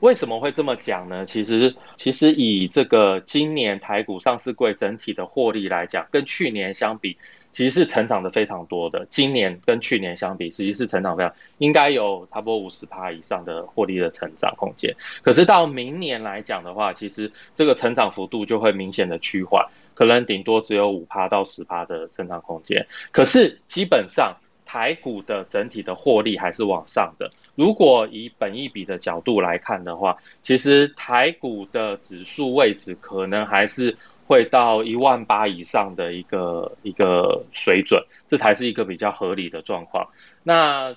[0.02, 1.26] 为什么会这么讲呢？
[1.26, 7.18] 其实，其实以这个今年台股上市柜整体的获利来讲，跟去年相比。
[7.54, 14.96] 其实是成长的非常多的，今年跟去年相比，实际是成长非常，应该有差不多五十趴以上的获利的成长空间。
[15.22, 22.88] 可是到明年来讲的话，其实这个成长幅度就会明显的趋缓，可能顶多只有五趴到十趴的成长空间。
[23.12, 24.34] 可是基本上
[24.72, 27.30] 台股的整体的获利还是往上的。
[27.56, 33.98] 如果以本益比的角度来看的话，其实台股的指数位置可能还是。
[34.28, 40.08] 会到一万八以上的一个一个水准，这才是一个比较合理的状况。
[40.42, 40.96] 那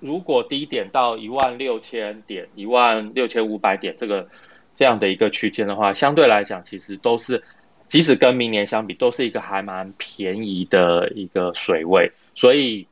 [0.00, 4.26] 如果低点到一万六千点、一万六千五百点这个
[4.74, 7.44] 这样的一个区间的话，相对来讲，其实都是
[7.86, 12.10] 即使跟明年相比，都是一个还蛮便宜的一个水位。
[12.34, 12.88] 所以，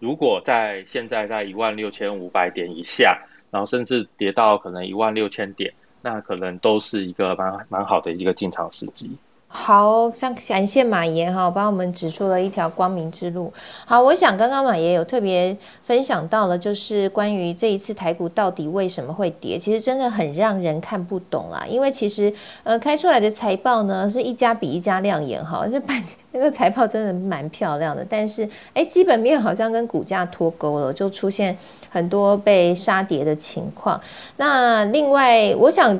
[0.00, 3.16] 如果在现在在一万六千五百点以下，
[3.52, 5.72] 然后甚至跌到可能一万六千点。
[6.02, 9.10] 那可能都是一个蛮蛮好的一个进场时机。
[9.52, 13.52] 好，像感谢马爷哈，帮我们指出了一条光明之路。
[13.84, 21.64] 好，我想刚刚马爷有特别分享到了，就是关于这一次台股到底为什么会跌，其实真的很让人看不懂啦。
[21.68, 22.32] 因为其实
[22.62, 31.58] 呃开出来的财报呢是一家比一家亮眼哈，这半那个财报真的蛮漂亮的，但是哎基本面好像跟股价脱钩了，就出现
[31.90, 34.00] 很多被杀跌的情况。
[34.36, 35.98] 那另外我想。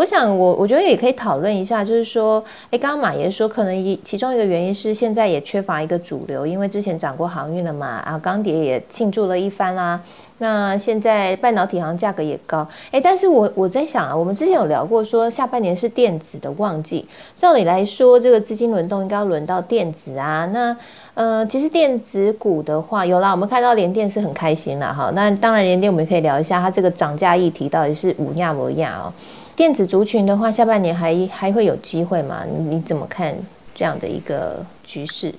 [0.00, 10.00] 我想，我我觉得也可以讨论一下，就是说，哎，刚刚马爷说，可能一其中一个原因是现在也缺乏一个主流，因为之前涨过航运了嘛，然后钢铁也庆祝了一番啦。
[10.42, 20.48] 那现在半导体好像价格也高，哎，但是我我在想啊，我们之前有聊过，说下半年是电子的旺季，照理来说，这个资金轮动应该要轮到电子啊。
[20.50, 20.74] 那
[21.12, 25.12] 呃，其实电子股的话，有啦，我们看到联电是很开心了哈。
[25.14, 29.12] 那当然，联电我们可以聊一下它这个涨价议题到底是五亚不亚哦。
[29.54, 32.44] 电子族群的话，下半年还还会有机会吗？
[32.50, 33.36] 你你怎么看
[33.74, 35.34] 这样的一个局势？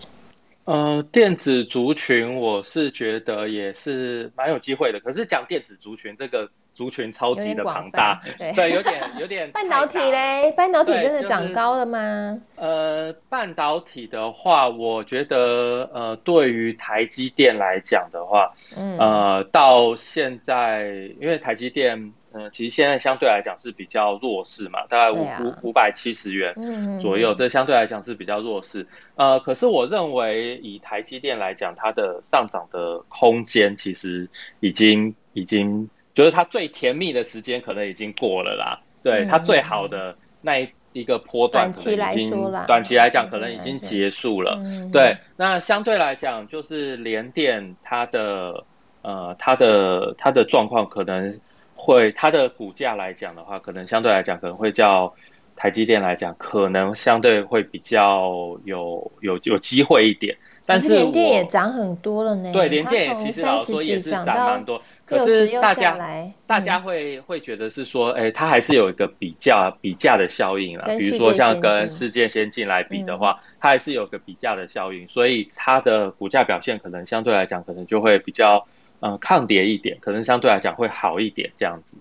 [0.65, 4.99] 呃，电子族群我是觉得也是蛮有机会的。
[4.99, 8.21] 可是讲电子族群这个族群超级的庞大，
[8.55, 9.49] 对，有点有点。
[9.53, 12.39] 半导体嘞，半导体真的长高了吗？
[12.55, 18.53] 呃，半导体的话，我觉得呃，对于台积电来讲的话，
[18.99, 22.13] 呃，到现在因为台积电。
[22.33, 26.55] 嗯，其实现在相对来讲是比较弱势嘛，大概五五五百七十元
[26.97, 28.87] 左右，这相对来讲是比较弱势。
[29.15, 34.29] 呃，可是我认为以台积电来讲，它的上涨的空间其实
[34.61, 38.79] 已经已经，就是它最甜蜜的时间可能已经过了啦。
[39.03, 42.31] 对它最好的那一一个波段，可能已经
[42.65, 44.57] 短期来讲可能已经结束了。
[44.93, 48.63] 对，那相对来讲，就是联电它的
[49.01, 51.37] 呃它的它的状况可能。
[51.83, 55.11] 会，它的股价来讲的话，可能相对来讲，可能会较
[55.55, 58.29] 台积电来讲，可能相对会比较
[58.65, 60.37] 有有有机会一点。
[60.63, 62.53] 但是联电也涨很多了呢。
[62.53, 64.79] 对，联电也其实老说也是涨蛮多。
[65.05, 65.97] 可是大家
[66.45, 70.87] 大家会会觉得是说，哎，它还是有一个比较比价的效应啊。
[70.99, 78.63] 比如说像跟世界先进来比的话，它还是有个比价的效应，所以它的股价表现可能相对来讲，可能就会比较。
[79.01, 81.97] 嗯，抗跌一点，可能相对来讲会好一点，这样子。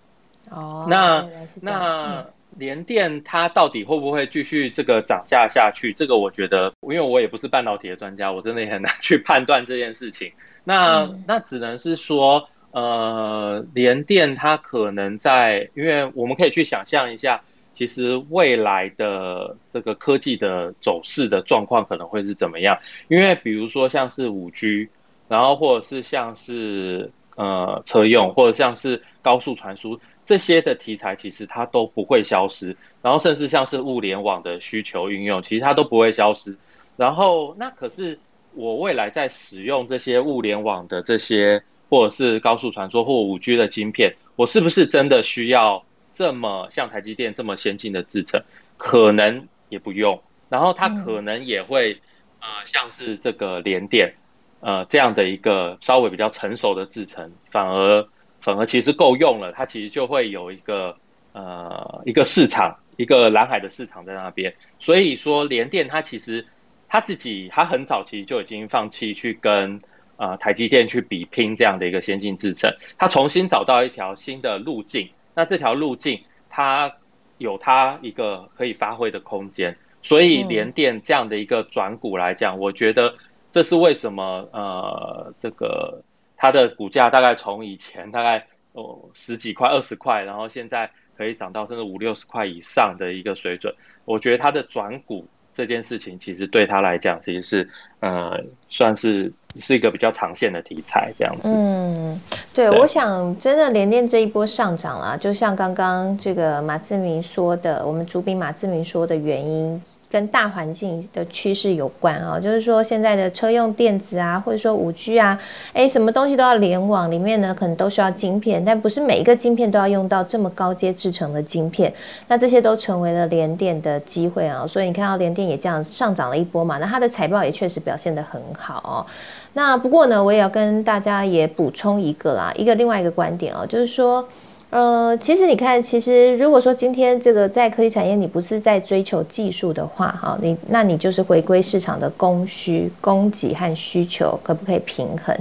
[0.50, 1.26] 哦，那
[1.62, 2.26] 那
[2.58, 5.94] 联电它到底会不会继续这个涨价下去？
[5.94, 10.30] 这个我觉得，因为我也不是半导体的专家，我真的也很难 去判断这件事情。
[10.62, 17.40] 那那只能是说，呃，联电它可能在，因为我们可以去想象一下，
[17.72, 22.76] 其实未来的这个科技的走势的状况可能会是怎么样？
[23.08, 24.86] 因为比如说像是五 G。
[25.30, 32.76] 然后或者是像是呃车用，或者像是高速传输这些的题材，其实它都不会消失。
[33.00, 36.58] 然后甚至像是物联网的需求运用，其实它都不会消失。
[36.96, 38.18] 然后那可是
[38.54, 48.42] 我未来在使用这些物联网的这些，或者是高速传输或五 G 的晶片，我是不是真的需要这么像台积电这么先进的制程？
[48.76, 50.20] 可能也不用。
[50.48, 52.00] 然后它可能也会
[52.40, 54.12] 呃像是这个联电。
[54.60, 58.06] 呃，这样的一个稍微比较成熟的制程，反而
[58.42, 60.94] 反而其实够用了，它其实就会有一个
[61.32, 64.54] 呃一个市场，一个蓝海的市场在那边。
[64.78, 66.44] 所以说，联电它其实
[66.90, 69.80] 它自己，它很早其实就已经放弃去跟
[70.18, 75.08] 呃台积电去比拼这样的一个先进制程，它重新找到一条新的路径。
[75.34, 76.92] 那这条路径它
[77.38, 79.74] 有它一个可以发挥的空间。
[80.02, 83.14] 所以联电这样的一个转股来讲，我觉得。
[83.52, 84.48] 这是为什么？
[84.52, 86.00] 呃，这个
[86.36, 93.74] 它的股价大概从以前大概哦十几块、二十块，然后现在可以涨到甚至五六十块以上的一个水准。
[94.04, 101.52] 我觉得它的转股这件事情，其实对他来讲，其实是呃算是是一个比较长线的题材这样子。
[101.52, 102.14] 嗯，
[102.54, 109.82] 对，我想真的连电这一波上涨啊，就像刚刚这个马志明说的，我们主笔马志明说的原因。
[110.10, 115.40] 跟大环境的趋势有关啊，就是说现在的车用电子啊，或者说五 G 啊，
[115.72, 121.94] 哎，什么东西都要联网，里面呢可能都需要晶片，但不是每一个晶片都要用到这么高阶制成的晶片，
[122.26, 129.06] 那这些都成为了联电的机会啊，所以你看到联电也这样上涨了一波嘛，那它的财报也确实表现得很好哦。
[129.52, 134.28] 那不过呢，我也要跟大家也补充一个啦，一个另外一个观点哦，就是说。
[134.70, 145.36] 呃，其实你看，其实如果说今天这个在科技产业，你不是在追求技术的话，哈，你那你就是回归市场的供需、供给和需求可不可以平衡？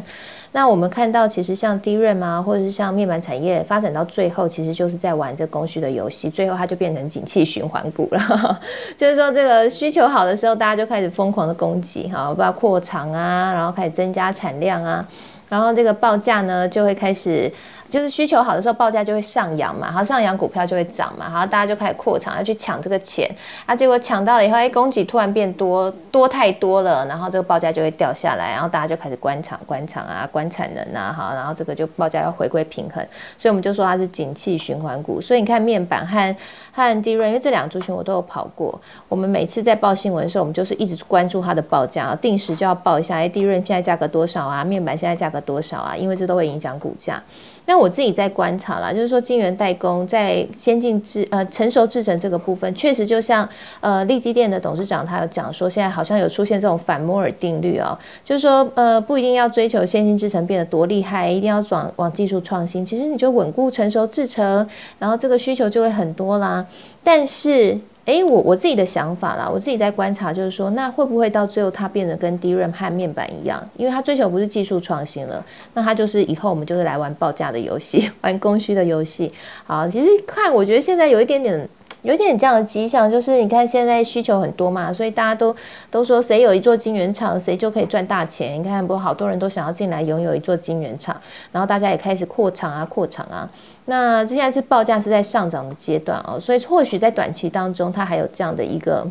[0.51, 8.59] 那我们看到，其实像低润啊，或者是像面板产业发展到最后，其实就是在玩这供需的游戏，最后它就变成景气循环股了。
[8.97, 15.07] 就是说，这个需求好的时候，大家就开始疯狂的供给，哈，包括扩厂啊，然后开始增加产量啊，
[15.49, 17.51] 然后这个报价呢就会开始。
[17.89, 23.29] 就是需求好的时候，报价就会上扬嘛，然后上扬股票就会涨嘛，然后大家就开始扩厂，要去抢这个钱，
[23.65, 33.03] 啊，结果抢到了以后，哎，供给突然变多，多太多了，然后这个报价就会掉下来，然后大家就开始关厂、关厂啊、关产能啊，哈，然后这个就报价要回归平衡，
[33.37, 35.19] 所以我们就说它是景气循环股。
[35.19, 36.35] 所以你看面板和
[36.71, 44.63] 和低润，因为这两个族群我都有跑过，我们每次在报新闻的时候，我们就是一直关注它的报价，定时就要报一下，哎，低润现在价格多少啊？
[44.63, 45.95] 面板现在价格多少啊？
[45.97, 47.21] 因为这都会影响股价。
[47.69, 53.47] 那我自己在观察啦，就是说晶圆代工在先进制呃成熟制程这个部分，确实就像
[53.79, 64.67] 呃立基电的董事长他有讲说，现在好像有出现这种反摩尔定律哦，就是说呃不一定要追求先进制程变得多厉害，一定要转往技术创新，其实你就稳固成熟制程，
[64.97, 66.65] 然后这个需求就会很多啦。
[67.03, 67.77] 但是
[68.09, 73.63] 哎，我我自己的想法啦，我自己在观察，就是说，那会不会到最后它变得跟 DRAM 和面板一样？
[73.77, 75.45] 因为它追求不是技术创新了，
[75.75, 79.31] 那它就是以后我们就是来玩报价的游戏， 玩供需的游戏。
[79.67, 81.69] 好，其实看，我觉得现在有一点点。
[82.03, 85.53] 有点这样的迹象，就是你看现在需求很多嘛，所以大家都
[85.91, 88.57] 都说谁有一座晶圆厂，谁就可以赚大钱。
[88.57, 91.15] 你看，不好多人都想要进来拥有一座晶圆厂，
[91.51, 93.49] 然后大家也开始扩厂啊，扩厂啊。
[93.85, 99.05] 那现在是报价是在上涨的阶段哦，所以或许在短期当中，它还有这样的一个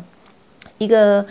[0.79, 1.23] 一个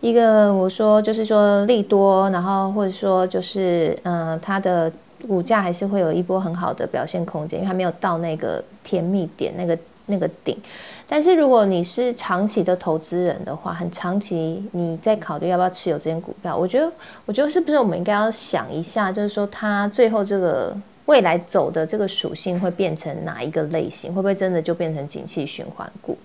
[0.00, 4.92] 一个，我说就是说利多，然后或者说就是嗯，它的
[5.26, 10.56] 股价还是会有一波很好的表现空间，因为它没有到那个甜蜜点，那个那个顶。
[11.08, 16.90] 但是如果你是长期的投资人的话，很长期，你在考虑要不要持有这间股票，我觉得，
[17.24, 24.12] 我觉得是不是我们应该要想一下，就是说它最后这个未来走的这个属性会变成哪一个类型？
[24.12, 26.18] 会不会真的就变成景气循环股？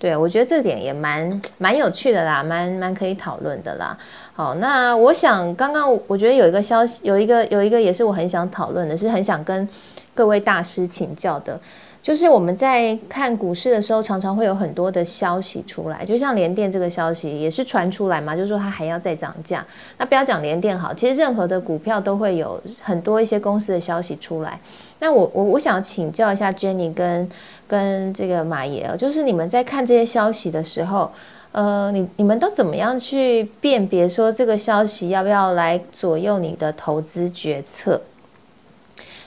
[0.00, 3.96] 对我觉得这点也蛮蛮有趣的啦，蛮蛮可以讨论的啦。
[4.32, 9.66] 好，那我想刚刚我觉得有一个消息，有一个有一个也是我很想讨论的，是很想跟
[10.12, 11.58] 各位大师请教的。
[12.04, 19.64] 就是我们在看股市的时候，常常会有很多的消息出来，就像联电这个消息也是传出来嘛，就是说它还要再涨价。
[19.96, 24.60] 那不要讲联电好，其实任何的股票都会有很多一些公司的消息出来。
[24.98, 27.26] 那我我我想请教一下 Jenny 跟
[27.66, 31.10] 跟这个马爷，就是你们在看这些消息的时候，
[31.52, 37.98] 呃，你你们都怎么样去辨别说这个消息要不要来左右你的投资决策？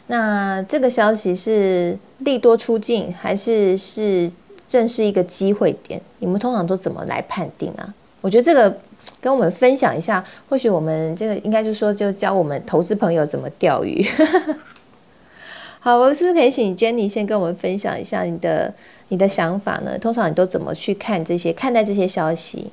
[0.07, 4.31] 那这个消息是利多出境，还是是
[4.67, 6.01] 正是一个机会点？
[6.19, 7.93] 你们通常都怎么来判定啊？
[8.21, 8.77] 我觉得这个
[9.19, 14.05] 跟我们分享一下，或许我们这个应该就说就教我们投资朋友怎么钓鱼。
[15.79, 18.73] 好，我是不是可以请 Jenny 先跟我们分享一下你的
[19.09, 19.97] 你的想法呢？
[19.99, 22.71] 通常你都怎么去看这些看待这些消息？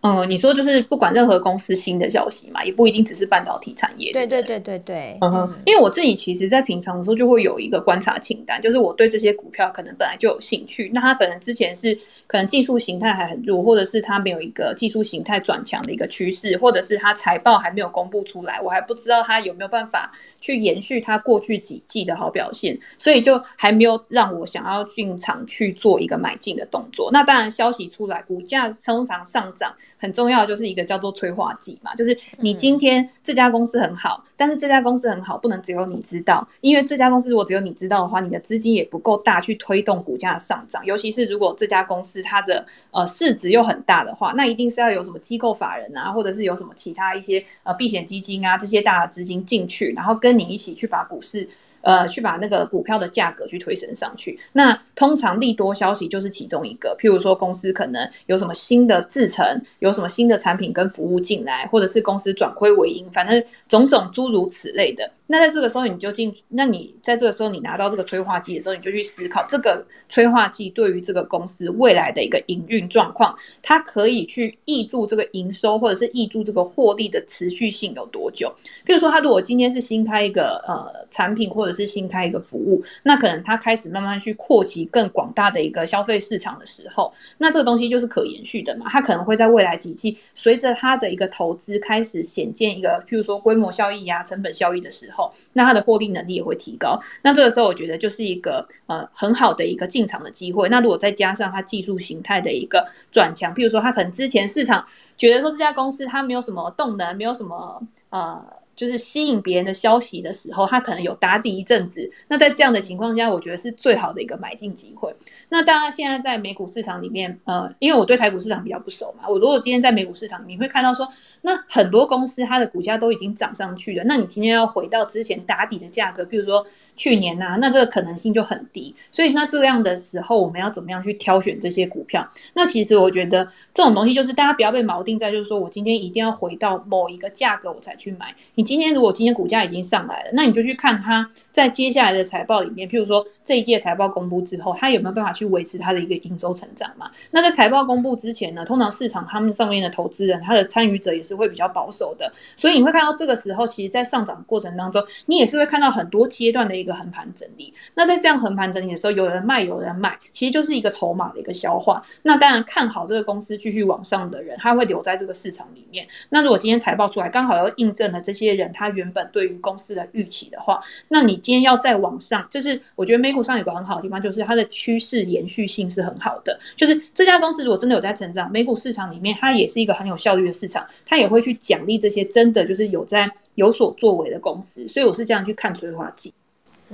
[0.00, 4.12] 嗯，你说就是不管任何公司新的消息嘛，也不一定只是半导体产业。
[4.12, 5.18] 对对对对对。
[5.20, 11.92] 嗯哼，因为我自己其实，在平常的时候就会有一个观察清单，就是我对这些股票可能本来就有兴趣，那它可能之前是
[12.28, 27.10] 可能技术形态还很弱，或者是它没有一个技术形态转强的一个趋势，或者是它财报还没有公布出来，我还不知道它有没有办法去延续它过去几季的好表现，所以就还没有让我想要进场去做一个买进的动作。
[27.12, 29.74] 那当然，消息出来，股价通常上涨。
[29.96, 40.84] 很重要就是一个叫做催化剂嘛，就是你今天这家公司很好，但是这家公司很好不能只有你知道，因为这家公司如果只有你知道的话，你的资金也不够大去推动股价的上涨。
[40.84, 51.48] 尤其是如果这家公司它的呃市值又很大的话，那一定是要有什么机构法人啊，或者是有什么其他一些呃避险基金啊这些大的资金进去，然后跟你一起去把股市。
[51.82, 54.38] 呃，去把那个股票的价格去推升上去。
[54.52, 59.44] 那通常利多消息就是其中一个，譬如说公司可能有什么新的制成，
[59.78, 65.10] 有什么新的产品跟服务进来，或者是公司转亏为盈，反正种种诸如此类的。
[65.26, 78.52] 那在这个时候，你就进，那你在这个时候你拿到这个催化剂的时候，你就去思考这个催化剂对于这个公司未来的一个营运状况，它可以去挹注这个营收，或者是挹注这个获利的持续性有多久？
[78.86, 88.86] 譬如说，他如果今天是新开一个呃产品或者是新开一个服务，那可能它开始慢慢去扩及更广大的一个消费市场的时候，那这个东西就是可延续的嘛。
[88.88, 97.00] 它可能会在未来几季，随着它的一个投资开始显见一个，譬如说规模效益呀、成本效益的时候，那它的获利能力也会提高。
[97.22, 100.68] 那这个时候，我觉得就是一个呃很好的一个进场的机会。
[100.68, 104.84] 那如果再加上它技术形态的一个转强，譬如说它可能之前市场
[105.16, 108.57] 觉得说这家公司它没有什么动能，没有什么呃。
[108.78, 112.08] 就是吸引别人的消息的时候，它可能有打底一阵子。
[112.28, 115.12] 那在这样的情况下，我觉得是最好的一个买进机会。
[115.48, 121.08] 那大家现在在美股市场里面，呃，因为我对台股市场比较不熟嘛，我如果今天在美股市场，你会看到说，
[121.42, 126.64] 那很多公司它的股价都已经涨上去了，那你今天要回到之前打底的价格，比如说。
[126.98, 132.20] 去年呐，那这个可能性就很低，所以那这样的时候，我们要怎么样去挑选这些股票？
[132.54, 138.34] 那其实我觉得这种东西就是大家不要被锚定在，就是说我今天一定要回到某一个价格我才去买。
[138.56, 147.10] 你今天如果今天股价已经上来了，那你就去看它在接下来的财报里面，譬如说这一届财报公布之后，它有没有办法去维持它的一个营收成长嘛？
[147.30, 156.98] 那在财报公布之前呢，通常市场他们上面的投资人，他的参与者也是会比较保守的，所以你会看到这个时候，其实在上涨过程当中，你也是会看到很多阶段的一个。
[156.98, 162.02] 横盘整理，那在这样横盘整理的时候，有人卖，有人买，其实就是一个筹码的一个消化。
[162.22, 166.04] 那当然看好这个公司继续往上的人，他会留在这个市场里面。
[166.30, 176.58] 那如果今天财报出来，刚好要印证了这些人他原本对于公司的预期的话，那你今天要再往上，就是我觉得美股上有个很好的地方，就是它的趋势延续性是很好的。
[176.76, 184.86] 就是这家公司如果真的有在成长，美股市场里面它也是一个很有效率的市场，它也会去奖励这些真的就是有在有所作为的公司。
[184.88, 186.32] 所以我是这样去看催化剂。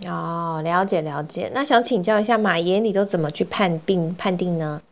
[0.07, 1.51] 哦，了解了解。
[1.55, 4.83] 那想请教一下马爷，你都怎么去判定判定呢？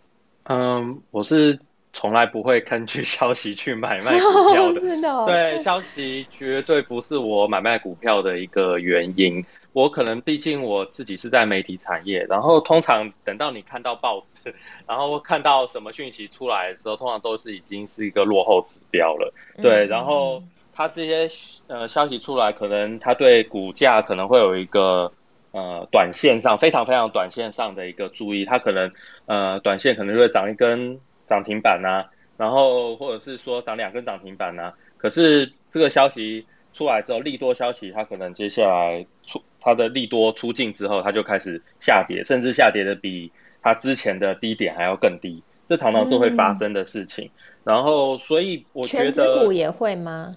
[0.45, 1.59] 嗯，我是
[1.93, 4.80] 从来不会根据消息去买卖股票的。
[4.82, 5.24] 真的？
[5.26, 9.45] 对，消息绝对不是我买卖股票的一个原因。
[9.72, 14.55] 我可能毕竟我自己是在媒体产业，然后通常等到你看到报纸，
[14.86, 19.32] 然后看到什么讯息出来的时候，通常都是已经是一个落后指标了。
[19.61, 20.43] 对，然后。
[20.74, 21.28] 它这些
[21.66, 25.12] 呃消息出来，可能它对股价可能会有一个
[25.51, 28.90] 呃短线上非常非常短线上的一个注意，它可能
[29.26, 32.05] 呃短线可能就会涨一根涨停板呐，
[32.37, 34.73] 然后或者是说涨两根涨停板呐。
[34.97, 47.31] 可是这个消息出来之后，利多消息它可能接下来出它的利多出尽之后，它就开始下跌，甚至下跌的比它之前的低点还要更低，这常常是会发生的事情。
[47.64, 50.37] 然后所以我觉得全股也会吗？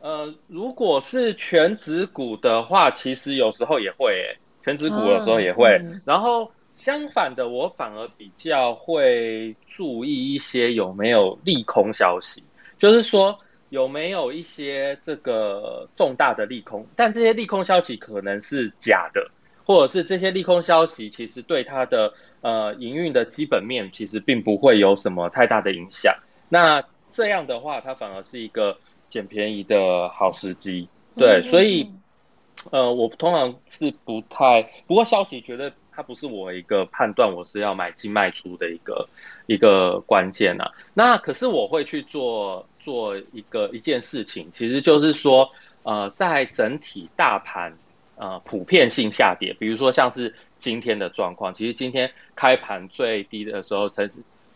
[0.00, 5.80] 呃，如果是全指股的话，其实有时候也会，诶，全指股有时候也会。
[6.04, 12.44] 然后相反的，我反而比较会注意一些有没有利空消息，
[12.76, 13.36] 就是说
[13.70, 19.30] 有没有一些这个重大的利空，但这些利空消息可能是假的，
[19.64, 22.12] 或者是这些利空消息其实对它的
[22.42, 26.14] 呃营运的基本面其实并不会有什么太大的影响。
[26.50, 28.76] 那这样的话，它反而是一个。
[29.08, 31.88] 捡便宜的好时机，对，所以，
[32.72, 39.08] 呃，我通常是不太，不过消息觉得它不是我一个判断我是要买进卖出的一个
[39.46, 40.70] 一个关键啊。
[40.92, 45.50] 那可是我会去做做一个一件事情，其实就是说，
[45.84, 47.72] 呃，在整体大盘
[48.16, 54.10] 呃普遍性下跌，比如说像是今天的状况，其实今天开盘最低的时候曾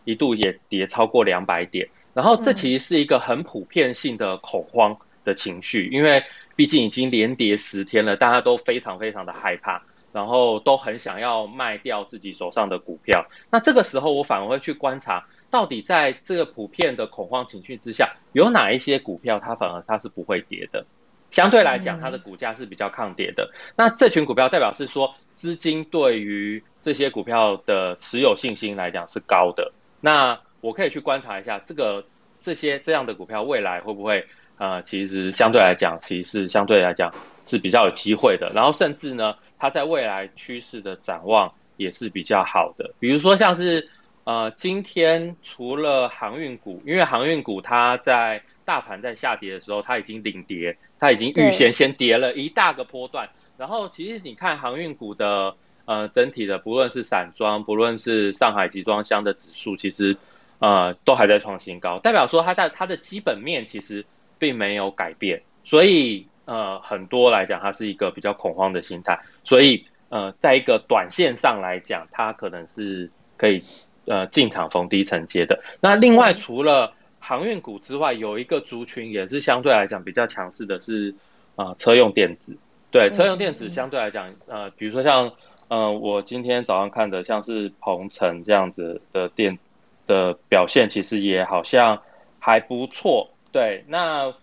[0.05, 1.89] 一度也跌超过两百点。
[2.13, 6.21] 然后这其实是一个很普遍性的恐慌的情绪，因为
[6.57, 9.81] 毕竟已经连跌十天了，大家都非常非常的害怕，
[10.13, 13.25] 然后都很想要卖掉自己手上的股票。
[13.49, 20.85] 那这个时候，我反而会去观察，到底在这个普遍的恐慌情绪之下，有哪一些股票它反而它是不会跌的，
[21.29, 23.51] 相对来讲，它的股价是比较抗跌的。
[23.75, 29.71] 那这群股票代表是说，资金对于这些股票的持有信心来讲是高的。
[29.99, 32.05] 那我可以去观察一下这个
[32.41, 34.25] 这些这样的股票未来会不会
[34.57, 37.11] 呃，其实相对来讲，其实相对来讲
[37.51, 38.51] 是比较有机会的。
[38.55, 42.93] 然后甚至呢，它在未来趋势的展望也是比较好的。
[42.97, 43.89] 比如说像是
[44.23, 53.29] 呃，今天除了航运股，因为航运股它在大盘在下跌的时候，它已经领跌，它已经预先先跌了一大个波段。
[53.57, 60.17] 然后其实你看航运股的呃整体的，不论是散装，不论是上海集装箱的指数，其实。
[60.63, 64.05] 呃，都还在创新高，代表说它在它的基本面其实
[64.37, 73.63] 并没有改变，所以呃，很多来讲它是一个比较恐慌的心态，所以呃，在一个短线上来讲，它可能是可以
[74.05, 75.61] 呃进场逢低承接的。
[75.79, 81.13] 那另外除了航运股之外，有一个族群也是相对来讲比较强势的，是
[81.55, 82.57] 啊车用电子。
[82.91, 85.31] 对，车用电子相对来讲，呃，比如说像
[85.69, 89.57] 呃我今天早上看的，像是鹏程这样子的电。
[90.07, 92.01] 的表现其实也好像
[92.39, 93.85] 还不错，对。
[93.87, 94.33] 那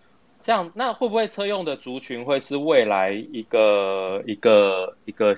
[0.41, 5.35] 像那会不会车用的族群会是未来一个一个一个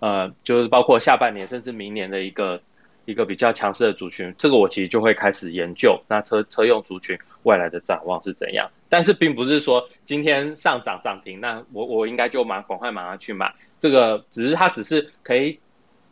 [0.00, 2.60] 呃，就是包括下半年甚至明年的一个
[3.06, 4.34] 一个比较强势的族群？
[4.38, 8.70] 这个我其实就会开始研究那车车用族群未来的展望是怎样。
[8.88, 13.52] 但是并不是说今天上涨涨停，那我我应该就马赶快马上去买。
[13.80, 15.58] 这个只是它只是可以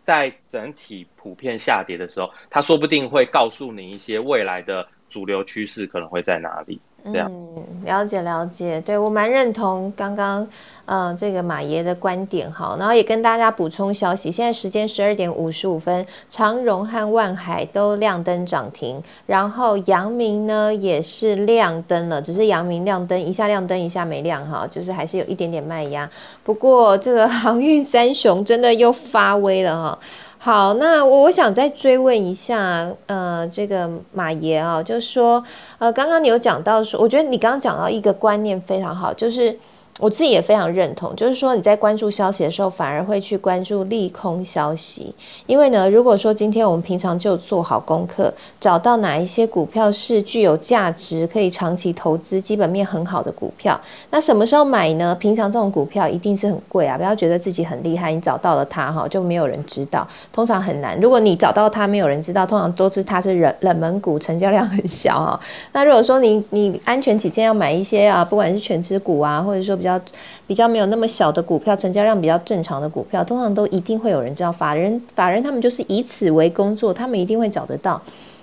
[0.02, 6.80] 在整体普遍下跌的时候，它说不定会告诉你一些未来的主流趋势可能会在哪里。
[7.04, 10.46] 嗯，了解了解，对我蛮认同刚刚，
[10.84, 26.08] 嗯，这个马爷的观点哈，然后也跟大家补充消息，现在时间十二点五十五分，长荣和万海都亮灯涨停，然后阳明呢也是亮灯了，只是阳明亮灯一下亮灯一下没亮哈，就是还是有一点点卖压，
[26.44, 29.98] 不过这个航运三雄真的又发威了哈。
[30.44, 35.40] 好，那我我想再追问一下，呃，这个马爷啊，就是说，
[35.78, 39.56] 呃，刚刚你有讲到说，我觉得你刚刚讲到一个观念非常好，就是。
[40.00, 45.14] 我自己也非常认同，就是说你在关注消息的时候，反而会去关注利空消息。
[45.46, 53.78] 因为呢，如果说今天我们平常就做好功课，找到哪一些股票是具有价值、可以长期投资、基本面很好的股票，
[54.10, 55.14] 那什么时候买呢？
[55.20, 56.96] 平常这种股票一定是很贵啊！
[56.96, 60.98] 不要觉得自己很厉害，你找到了它哈，就没有人知道，通常很难。
[61.00, 65.38] 如果你找到它，没有人知道，通常都是它是冷冷门股，成交量很小哈。
[65.72, 70.00] 那如果说你你安全起见要买一些啊，不管是全值股啊，或者说比较
[70.46, 74.52] 比较没有那么小的股票，成交量比较正常的股票，通常都一定会有人知道。
[74.52, 78.00] 法人法人他们就是以此为工作，他们一定会找得到。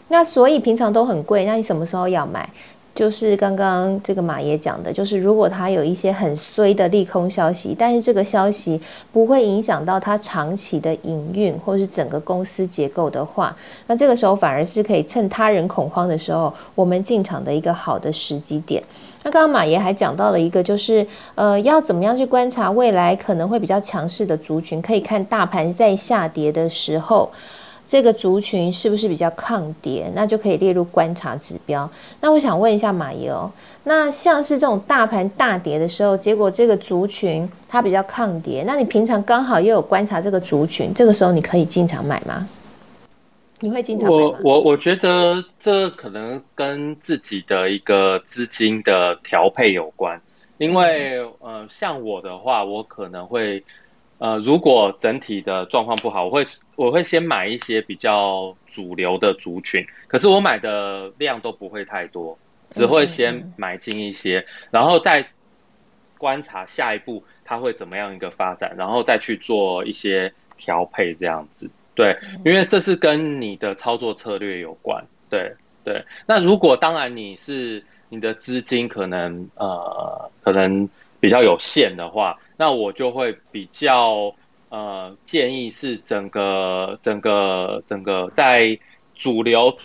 [0.09, 2.49] 那所以平常都很贵，那你什么时候要买？
[2.95, 8.81] 就是刚刚这个马爷讲的，就是如果他有一些很衰的利空消息，但是这个消息
[9.13, 13.55] 不会影响到他长期的营运或是整个公司结构的话，
[13.87, 18.83] 那这个时候反而是可以趁他人恐慌的时候，我们进场的一个好的时机点。
[19.23, 21.05] 那刚刚马爷还讲到了一个，就是
[21.35, 27.29] 呃，要怎么样去观察未来可能会比较强势的族群，可以看大盘在下跌的时候，
[27.85, 31.89] 这个族群是不是比较抗跌，那就可以列入观察指标。
[32.21, 33.51] 那我想问一下马爷哦，
[33.83, 42.47] 那像是这种大盘大跌的时候，结果这个族群它比较抗跌，那你平常刚好又有观察这个族群，这个时候你可以进场买吗？
[43.61, 50.21] 你会经常我我我觉得这可能跟自己的一个资金的调配有关，
[50.57, 53.63] 因为呃，像我的话，我可能会
[54.17, 56.45] 呃，如果整体的状况不好，我会
[56.75, 62.37] 我会先买一些比较主流的族群，可是我买的量都不会太多，
[62.69, 65.27] 只会先买进一些，然后再
[66.17, 71.69] 观察下一步它会怎么样一个发展，然后再去做一些调配这样子。
[71.99, 75.05] 对，因为这是跟你的操作策略有关。
[75.29, 80.87] 对对，那如果当然你是你的资金可能呃可能
[81.19, 84.33] 比较有限的话，那我就会比较
[84.69, 88.79] 呃建议是整个整个整个在
[89.13, 89.75] 主流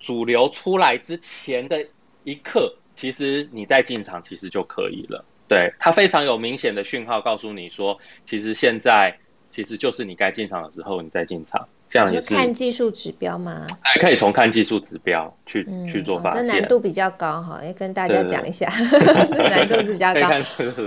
[0.00, 1.86] 主流出来之前的
[2.24, 5.24] 一刻，其实你在进场其实就可以了。
[5.46, 7.96] 对，它非常有明显的讯号告诉你说，
[8.26, 9.16] 其实现在。
[9.52, 13.66] 其实就是你该进场的时候，你再进场，这样也是看技术指标吗？
[13.82, 16.44] 哎，可以从看技术指标去去做发现。
[16.44, 18.66] 这难度比较高哈，要跟大家讲一下，
[19.50, 20.20] 难度是比较高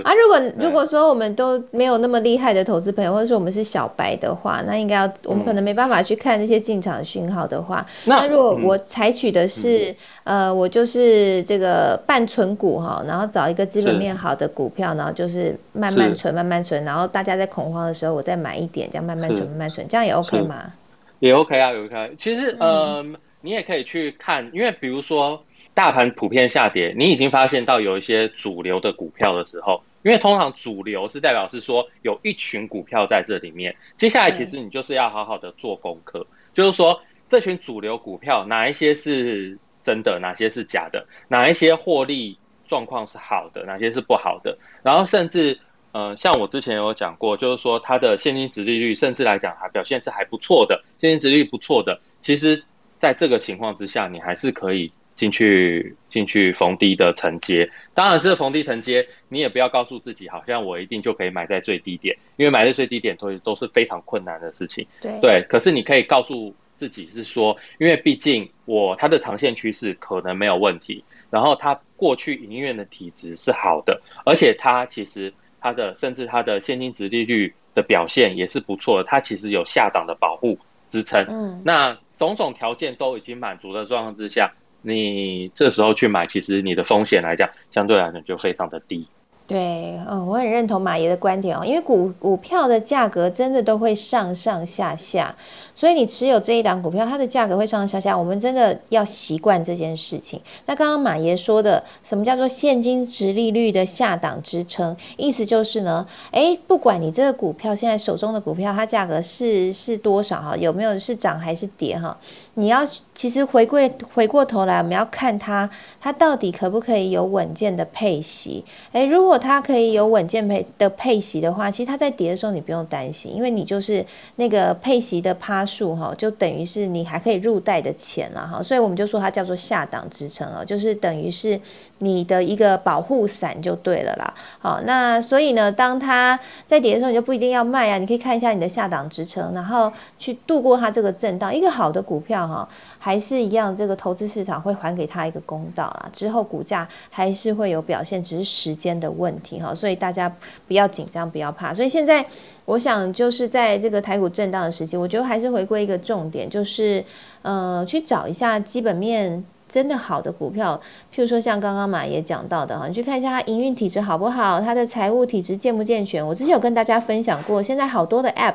[0.02, 0.12] 啊。
[0.14, 9.94] 如果如果说我们都没有那么厉害的投资朋友，或者说我们是小白的话，那应该要我们可能没办法去看这些进场讯号的话，那如果我采取的是
[10.26, 18.56] 呃，我就是这个半存股哈，然后找一个基本面好的股票，然后就是慢慢存，慢慢存，然后大家在恐慌的时候，我再买。
[18.56, 20.72] 一点，这样慢慢存，慢慢存，这样也 OK 吗？
[21.18, 22.14] 也 OK 啊，也 OK。
[22.16, 23.04] 其实，呃，
[23.42, 25.38] 你也可以去看，因为比如说
[25.74, 33.76] 大盘普遍下跌，你已经发现到有一些主流的股票的时候，因为通常主流是代表是说有一群股票在这里面。
[33.98, 36.98] 接下来，其实你就是要好好的做功课，就是说
[37.28, 45.56] 这群主流股票哪一些是真的，哪些是假的，哪一些获利状况是好的，哪些是不好的，然后甚至。
[45.92, 51.98] 呃，像我之前有讲过，就是说它的现金值利率，甚至来讲还表现是还不错的，现金值利率不错的。
[52.20, 52.62] 其实，
[52.98, 57.66] 在这个情况之下，你还是可以进去进去逢低的承接。
[57.94, 64.86] 当然，是逢低承接，你也不要告诉自己，好像我一定就可以买在最低点，因为买在最低点都都是非常困难的事情。
[65.00, 75.32] 对对，可是你可以告诉自己是说，因为毕竟我它的长线趋势可能没有问题，然后它过去营运的体质是好的，而且它其实。
[75.58, 80.56] 它的甚至它的现金值利率的表现也是不错的，它其实有下档的保护
[80.88, 81.26] 支撑。
[81.28, 84.52] 嗯，那种种条件都已经满足的状况之下，
[84.82, 89.08] 你这时候去买，其实你的风险来讲，相对来讲就非常的低。
[89.46, 95.32] 对，嗯，我很认同马爷的观点哦，因为股股票的价格真的都会上上下下，
[95.72, 100.40] 所以你持有这一档股票，它的价格会上上下下，我们真的要习惯这件事情。
[100.66, 104.96] 那刚刚马爷说的，什么叫做现金值利率的下档支撑？
[105.16, 112.18] 意思就是呢，诶，不管你这个股票现在手中的股票，它价格是是多少哈，有没有是涨还是跌哈？
[112.58, 115.68] 你要其实回归回过头来，我们要看它，
[116.00, 118.64] 它到底可不可以有稳健的配息？
[118.92, 124.02] 诶，如果它可以有稳健配的配息的话，其实它在跌的时候你不用担心，因为你就是
[124.36, 131.60] 那个配息的趴数哈，就等于是你还可以入袋的钱了哈，所以我们就说它叫做下档支撑哦，就是等于是
[131.98, 134.34] 你的一个保护伞就对了啦。
[134.58, 141.54] 好，那所以呢，当它在跌的时候，你就不一定要卖啊，你可以看一下你的下档支撑，然后去度过它这个震荡。
[141.54, 142.68] 一个好的股票哈。
[142.98, 146.10] 还是一样，这个投资市场会还给他一个公道啦。
[146.12, 149.72] 之后股价还是会有表现，只是时间的问题哈。
[149.72, 150.28] 所以大家
[150.66, 151.72] 不要紧张，不要怕。
[151.72, 152.26] 所以现在
[152.64, 157.04] 我想就是在这个台股震荡的时期，我觉得还是回归一个重点，就是
[157.42, 160.80] 呃去找一下基本面真的好的股票，
[161.14, 166.26] 譬如说像刚刚马爷讲到的哈，你去看一下它营运体质好不好，它的财务体质健不健全。
[166.26, 168.54] 我之前有跟大家分享过，现在好多的 App。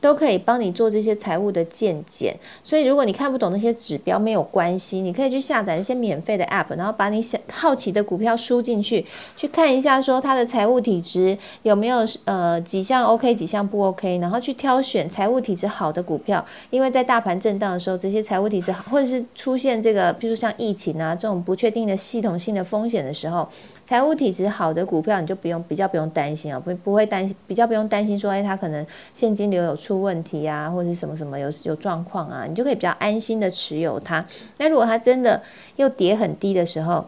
[0.00, 9.04] 都可以帮你做这些财务的鉴检，所以如果你看不懂那些指标没有关系，你可以去下载一些免费的 app，然后把你想好奇的股票输进去，
[9.36, 23.48] 去看一下说它的财务体质有没有呃几项 OK 几项不 OK，然后去挑选财务体质好的股票，因为在大盘震荡的时候，这些财务体质好或者是出现这个，比如像疫情啊这种不确定的系统性的风险的时候。
[23.88, 28.84] 财务体质好的股票，你就不用比较不用担心啊，不不会担心，比较不用担心说，哎，它可能
[29.14, 34.26] 现金流有出问题啊，或者什么什么有有状况啊，你就可以比较安心的持有它。
[34.58, 35.40] 那如果它真的
[35.76, 37.06] 又跌很低的时候，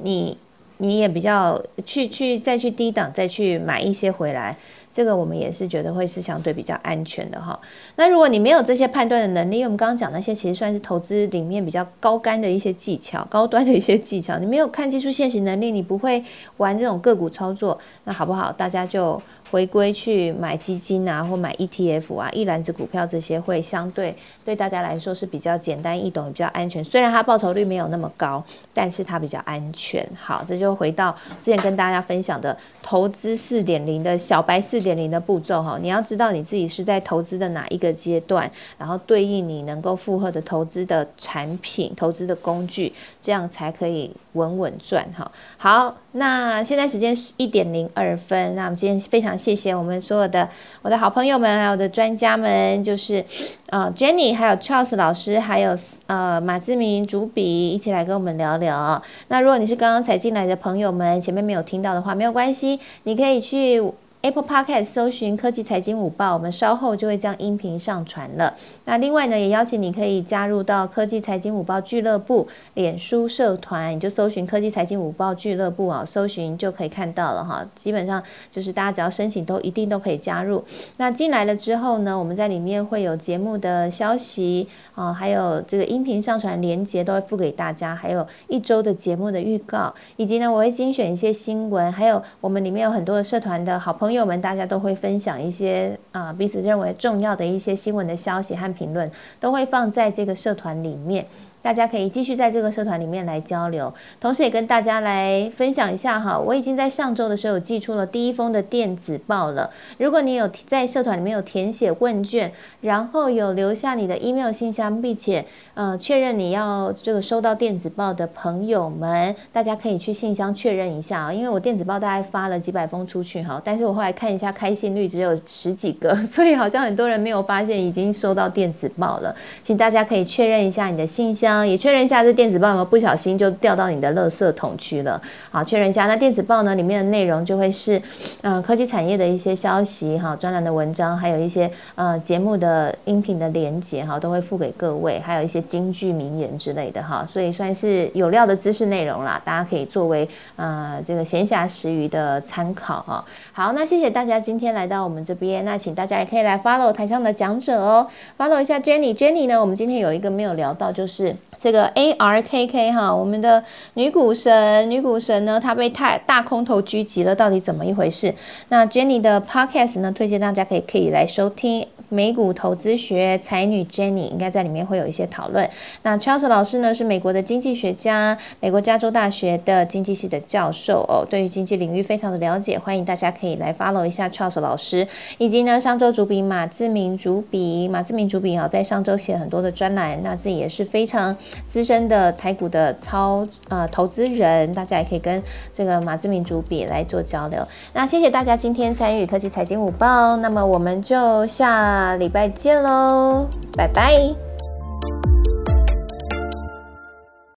[0.00, 0.36] 你
[0.76, 4.58] 你也比较去去再去低档再去买一些回来。
[4.92, 7.58] 这个我们也是觉得会是相对比较安全的哈。
[7.96, 16.22] 那如果你没有这些判断的能力，因为我们刚刚讲那些其实算是投资里面比较高干的一些技巧、高端的一些技巧，你没有看技术现行能力，你不会
[16.58, 18.52] 玩这种个股操作，那好不好？
[18.52, 19.20] 大家就
[19.54, 26.84] 回归去买基金啊，或买 ETF 啊，一篮子股票这些会相对对大家来说是比较简单易懂、比较安全。
[26.84, 30.06] 虽然它报酬率没有那么高，但是它比较安全。
[30.20, 34.84] 好，这就回到之前跟大家分享的投资四点零的小白四。
[34.84, 45.32] 点零的步骤哈，你要知道你自己是在投资的哪一个阶段，然后对应你能够负荷的投资的产品、投资的工具，这样才可以稳稳赚哈。
[45.56, 50.48] 好，那现在时间是一点零二分，那我们今天非常谢谢我们所有的
[50.80, 53.22] 我的好朋友们，还有我的专家们，就是
[53.68, 55.76] 呃 Jenny，还有 Charles 老师，还有
[56.06, 59.02] 呃马志明主笔一起来跟我们聊聊。
[59.28, 63.82] 那如果你是刚刚才进来的朋友们，前面没有听到的话，没有关系，你可以去。
[64.24, 68.54] Apple Podcast 搜寻科技财经午报，我们稍后就会将音频上传了。
[68.86, 77.66] 那另外呢，也邀请你可以加入到科技财经五报俱乐部脸书社团，你就搜寻科技财经五报俱乐部啊，搜寻就可以看到了哈。
[77.74, 80.64] 基本上就是大家只要申请，都一定都可以加入。
[80.96, 94.04] 那进来了之后呢，我们在里面会有节目的消息啊，还有这个音频上传连接都会附给大家，还有一周的节目的预告，以及呢，我会精选一些新闻，还有我们里面有很多的社团的好朋友。
[94.04, 99.10] 朋友们，大家都会分享一些啊彼此认为重要的一些新闻的消息和评论，
[99.40, 101.26] 都会放在这个社团里面。
[101.64, 106.38] 大家可以继续在这个社团里面来交流，同时也跟大家来分享一下哈。
[106.38, 109.70] 我已经在上周的时候寄出了第一封的电子报了。
[109.96, 112.52] 如果你有在社团里面有填写问卷，
[112.82, 121.32] 然后有留下你的 email 信箱，并且呃确认你要这个收到电子报的朋友们，大家可以去信箱确认一下啊。
[121.32, 129.34] 因为我电子报大概发了几百封出去哈，但是我后来看一下开信率只有十几个， 所以好像很多人没有发现已经收到电子报了。
[129.62, 131.53] 请大家可以确认一下你的信箱。
[131.62, 135.20] 也确认一下这电子报有没有不小心就掉到你的垃圾桶去了。
[135.50, 138.00] 好，确认一下，那电子报呢里面的内容就会是，
[138.40, 150.26] 嗯，科技产业的一些消息哈，专栏的文章，还有一些呃节目的音频的连接哈，都会附给各位，还有一些京剧名言之类的哈，所以算是有料的知识内容啦，大家可以作为
[150.56, 153.24] 呃这个闲暇时余的参考哈。
[153.52, 158.06] 好，那谢谢大家今天来到我们这边，那请大家也可以来 follow 台上的讲者哦
[158.38, 161.36] ，follow 一下 Jenny，Jenny 呢，我们今天有一个没有聊到就是。
[161.58, 163.62] 这个 A R K K 哈，我们的
[163.94, 168.34] 女股神，女股神呢，她被太大空头狙击了，到底怎么一回事？
[168.68, 171.86] 那 Jenny 的 Podcast 呢，推荐大家可以可以来收听。
[172.10, 175.68] 美股投资学才女 Jenny 应该在里面会有一些讨论。
[176.02, 185.08] 那 Charles 老师呢是美国的经济学家，美国加州大学的经济系的教授哦，对于经济领域非常的了解，欢迎大家可以来 follow 一下 Charles 老师。
[185.38, 191.33] 以及呢，上周主笔马志明主笔，马志明主笔啊，在上周写很多的专栏，那自己也是非常
[191.66, 197.66] 资深的台股的操呃投资人，大家也可以跟这个马志明主笔来做交流。
[197.92, 202.04] 那谢谢大家今天参与科技财经午报，那么我们就下。
[202.14, 204.34] 礼拜见喽，拜拜。